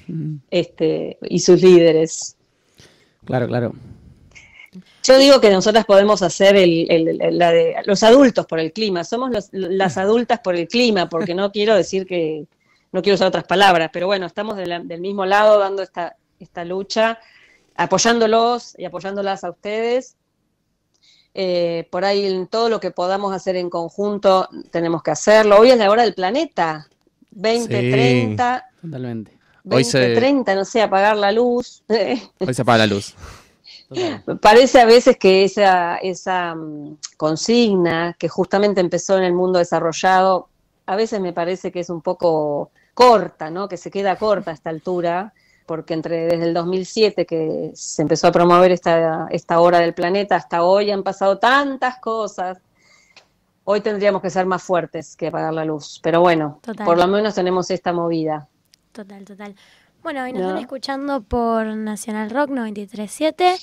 mm. 0.08 0.36
este, 0.50 1.18
y 1.24 1.40
sus 1.40 1.62
líderes. 1.62 2.38
Claro, 3.26 3.48
claro. 3.48 3.74
Yo 5.08 5.18
digo 5.18 5.40
que 5.40 5.50
nosotras 5.50 5.86
podemos 5.86 6.22
hacer 6.22 6.58
el, 6.58 7.18
la 7.32 7.54
de 7.54 7.76
los 7.86 8.04
adultos 8.04 8.46
por 8.46 8.60
el 8.60 8.74
clima, 8.74 9.06
somos 9.06 9.32
las 9.54 9.98
adultas 9.98 10.42
por 10.42 10.58
el 10.58 10.68
clima, 10.68 11.08
porque 11.08 11.34
no 11.34 11.50
quiero 11.54 11.76
decir 11.76 12.06
que, 12.06 12.46
no 12.92 13.02
quiero 13.02 13.16
usar 13.16 13.30
otras 13.30 13.46
palabras, 13.46 13.90
pero 13.94 14.08
bueno, 14.08 14.26
estamos 14.26 14.58
del 14.58 15.00
mismo 15.00 15.26
lado 15.26 15.60
dando 15.60 15.82
esta, 15.82 16.18
esta 16.42 16.66
lucha, 16.66 17.20
apoyándolos 17.78 18.78
y 18.78 18.84
apoyándolas 18.84 19.46
a 19.46 19.52
ustedes. 19.52 20.18
Eh, 21.34 21.88
por 21.90 22.04
ahí 22.04 22.26
en 22.26 22.48
todo 22.48 22.68
lo 22.68 22.82
que 22.82 22.92
podamos 22.92 23.34
hacer 23.34 23.56
en 23.56 23.70
conjunto 23.70 24.50
tenemos 24.72 25.04
que 25.04 25.12
hacerlo. 25.12 25.60
Hoy 25.60 25.70
es 25.70 25.78
la 25.78 25.90
hora 25.90 26.04
del 26.04 26.16
planeta, 26.16 26.86
2030. 27.32 28.66
totalmente. 28.82 29.38
2030, 29.64 30.54
no 30.54 30.66
sé, 30.66 30.82
apagar 30.82 31.16
la 31.16 31.32
luz. 31.32 31.82
Hoy 32.40 32.54
se 32.54 32.62
apaga 32.62 32.80
la 32.80 32.88
luz. 32.88 33.16
Parece 34.42 34.82
a 34.82 34.86
veces 34.86 35.18
que 35.18 35.46
esa, 35.46 35.98
esa 35.98 36.56
mm, 36.56 36.98
consigna 37.16 38.16
que 38.20 38.28
justamente 38.28 38.82
empezó 38.82 39.18
en 39.18 39.24
el 39.24 39.34
mundo 39.34 39.60
desarrollado, 39.60 40.50
a 40.86 40.96
veces 40.96 41.22
me 41.22 41.34
parece 41.34 41.72
que 41.72 41.80
es 41.82 41.90
un 41.90 42.02
poco 42.02 42.72
corta, 42.94 43.50
¿no? 43.50 43.68
que 43.68 43.78
se 43.78 43.92
queda 43.92 44.16
corta 44.16 44.52
a 44.52 44.54
esta 44.54 44.70
altura, 44.70 45.34
porque 45.66 45.94
entre 45.94 46.26
desde 46.26 46.46
el 46.46 46.54
2007 46.54 47.26
que 47.26 47.72
se 47.76 48.02
empezó 48.02 48.28
a 48.28 48.32
promover 48.32 48.72
esta, 48.72 49.28
esta 49.30 49.60
hora 49.60 49.80
del 49.80 49.94
planeta 49.94 50.36
hasta 50.36 50.64
hoy 50.64 50.92
han 50.92 51.04
pasado 51.04 51.38
tantas 51.38 52.00
cosas. 52.00 52.58
hoy 53.66 53.82
tendríamos 53.82 54.22
que 54.22 54.30
ser 54.30 54.46
más 54.46 54.64
fuertes 54.64 55.16
que 55.16 55.28
apagar 55.28 55.54
la 55.54 55.66
luz. 55.66 56.00
Pero 56.02 56.22
bueno, 56.22 56.60
por 56.86 56.98
lo 56.98 57.08
menos 57.08 57.36
tenemos 57.36 57.70
esta 57.70 57.94
movida. 57.94 58.48
Total, 58.94 59.24
total. 59.26 59.56
Bueno, 60.08 60.24
hoy 60.24 60.32
nos 60.32 60.44
están 60.44 60.58
escuchando 60.60 61.22
por 61.22 61.66
Nacional 61.66 62.30
Rock 62.30 62.52
937. 62.52 63.58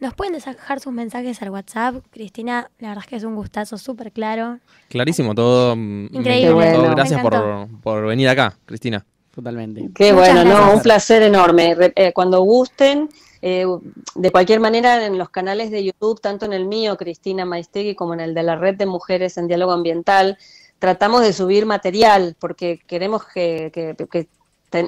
Nos 0.00 0.14
pueden 0.14 0.32
dejar 0.32 0.80
sus 0.80 0.92
mensajes 0.92 1.40
al 1.42 1.50
WhatsApp. 1.50 2.04
Cristina, 2.10 2.72
la 2.80 2.88
verdad 2.88 3.04
es 3.04 3.08
que 3.08 3.14
es 3.14 3.22
un 3.22 3.36
gustazo 3.36 3.78
súper 3.78 4.10
claro. 4.10 4.58
Clarísimo 4.88 5.32
todo. 5.32 5.76
Mm, 5.76 6.06
Increíble. 6.10 6.76
Gracias 6.90 7.22
por, 7.22 7.68
por, 7.84 8.04
venir 8.04 8.28
acá, 8.28 8.58
Cristina. 8.64 9.06
Totalmente. 9.32 9.88
Qué 9.94 10.12
bueno, 10.12 10.42
no, 10.42 10.74
un 10.74 10.82
placer 10.82 11.22
enorme. 11.22 11.76
Eh, 11.94 12.12
cuando 12.12 12.40
gusten, 12.40 13.08
eh, 13.40 13.64
de 14.16 14.30
cualquier 14.32 14.58
manera, 14.58 15.06
en 15.06 15.16
los 15.16 15.30
canales 15.30 15.70
de 15.70 15.84
YouTube, 15.84 16.20
tanto 16.20 16.46
en 16.46 16.52
el 16.52 16.66
mío, 16.66 16.96
Cristina 16.96 17.44
Maistegui, 17.44 17.94
como 17.94 18.12
en 18.12 18.18
el 18.18 18.34
de 18.34 18.42
la 18.42 18.56
Red 18.56 18.74
de 18.74 18.86
Mujeres 18.86 19.38
en 19.38 19.46
Diálogo 19.46 19.70
Ambiental, 19.70 20.36
tratamos 20.80 21.20
de 21.20 21.32
subir 21.32 21.64
material 21.64 22.34
porque 22.40 22.80
queremos 22.88 23.24
que, 23.24 23.70
que 23.72 24.26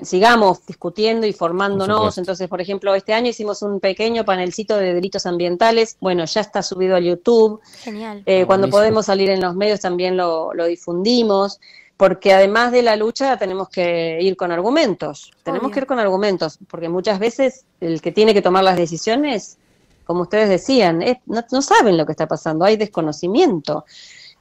sigamos 0.02 0.64
discutiendo 0.66 1.26
y 1.26 1.32
formándonos. 1.32 2.18
Entonces, 2.18 2.48
por 2.48 2.60
ejemplo, 2.60 2.94
este 2.94 3.12
año 3.12 3.30
hicimos 3.30 3.62
un 3.62 3.80
pequeño 3.80 4.24
panelcito 4.24 4.76
de 4.76 4.94
delitos 4.94 5.26
ambientales. 5.26 5.96
Bueno, 6.00 6.24
ya 6.24 6.40
está 6.40 6.62
subido 6.62 6.96
a 6.96 7.00
YouTube. 7.00 7.60
Genial. 7.80 8.22
Eh, 8.26 8.44
cuando 8.46 8.68
podemos 8.68 9.06
salir 9.06 9.30
en 9.30 9.40
los 9.40 9.54
medios 9.54 9.80
también 9.80 10.16
lo, 10.16 10.52
difundimos. 10.66 11.60
Porque 11.96 12.32
además 12.32 12.70
de 12.70 12.82
la 12.82 12.94
lucha 12.94 13.36
tenemos 13.38 13.68
que 13.68 14.18
ir 14.20 14.36
con 14.36 14.52
argumentos. 14.52 15.32
Tenemos 15.42 15.72
que 15.72 15.80
ir 15.80 15.86
con 15.86 15.98
argumentos. 15.98 16.58
Porque 16.70 16.88
muchas 16.88 17.18
veces 17.18 17.64
el 17.80 18.00
que 18.00 18.12
tiene 18.12 18.32
que 18.34 18.42
tomar 18.42 18.62
las 18.62 18.76
decisiones, 18.76 19.58
como 20.04 20.22
ustedes 20.22 20.48
decían, 20.48 21.02
no, 21.26 21.62
saben 21.62 21.96
lo 21.96 22.06
que 22.06 22.12
está 22.12 22.28
pasando. 22.28 22.64
Hay 22.64 22.76
desconocimiento. 22.76 23.84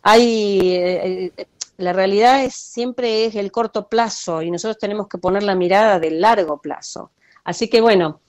Hay. 0.04 0.76
Eh, 0.76 1.32
eh, 1.36 1.48
la 1.78 1.94
realidad 1.94 2.44
es 2.44 2.56
siempre 2.56 3.26
es 3.26 3.36
el 3.36 3.52
corto 3.52 3.88
plazo 3.88 4.42
y 4.42 4.52
nosotros 4.52 4.80
tenemos 4.80 5.08
que 5.08 5.18
poner 5.18 5.44
la 5.44 5.56
mirada 5.56 6.00
del 6.00 6.20
largo 6.20 6.60
plazo. 6.60 7.12
Así 7.44 7.70
que 7.70 7.82
bueno, 7.82 8.20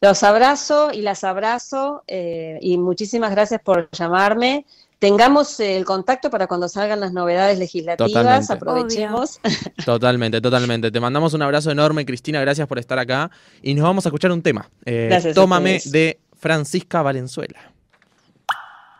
los 0.00 0.22
abrazo 0.22 0.90
y 0.92 1.02
las 1.02 1.24
abrazo 1.24 2.04
eh, 2.06 2.58
y 2.60 2.78
muchísimas 2.78 3.30
gracias 3.30 3.60
por 3.62 3.90
llamarme. 3.90 4.66
Tengamos 4.98 5.58
el 5.60 5.86
contacto 5.86 6.28
para 6.28 6.46
cuando 6.46 6.68
salgan 6.68 7.00
las 7.00 7.12
novedades 7.14 7.58
legislativas, 7.58 8.50
aprovechemos. 8.50 9.40
Totalmente, 9.86 10.42
totalmente. 10.42 10.90
Te 10.90 11.00
mandamos 11.00 11.32
un 11.32 11.40
abrazo 11.40 11.70
enorme, 11.70 12.04
Cristina, 12.04 12.38
gracias 12.42 12.68
por 12.68 12.78
estar 12.78 12.98
acá 12.98 13.30
y 13.62 13.72
nos 13.74 13.84
vamos 13.84 14.04
a 14.04 14.10
escuchar 14.10 14.30
un 14.30 14.42
tema. 14.42 14.70
Eh, 14.84 15.32
tómame 15.34 15.80
de 15.86 16.20
Francisca 16.34 17.00
Valenzuela. 17.00 17.72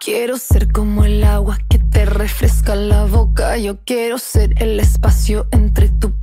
Quiero 0.02 0.38
ser 0.38 0.72
como 0.72 1.04
el 1.04 1.22
agua 1.24 1.58
que 1.68 1.78
te 1.78 2.06
refresca 2.06 2.74
la 2.74 3.04
boca. 3.04 3.58
Yo 3.58 3.84
quiero 3.84 4.16
ser 4.16 4.54
el 4.62 4.80
espacio 4.80 5.46
entre 5.50 5.90
tu 5.90 6.12
piel 6.12 6.20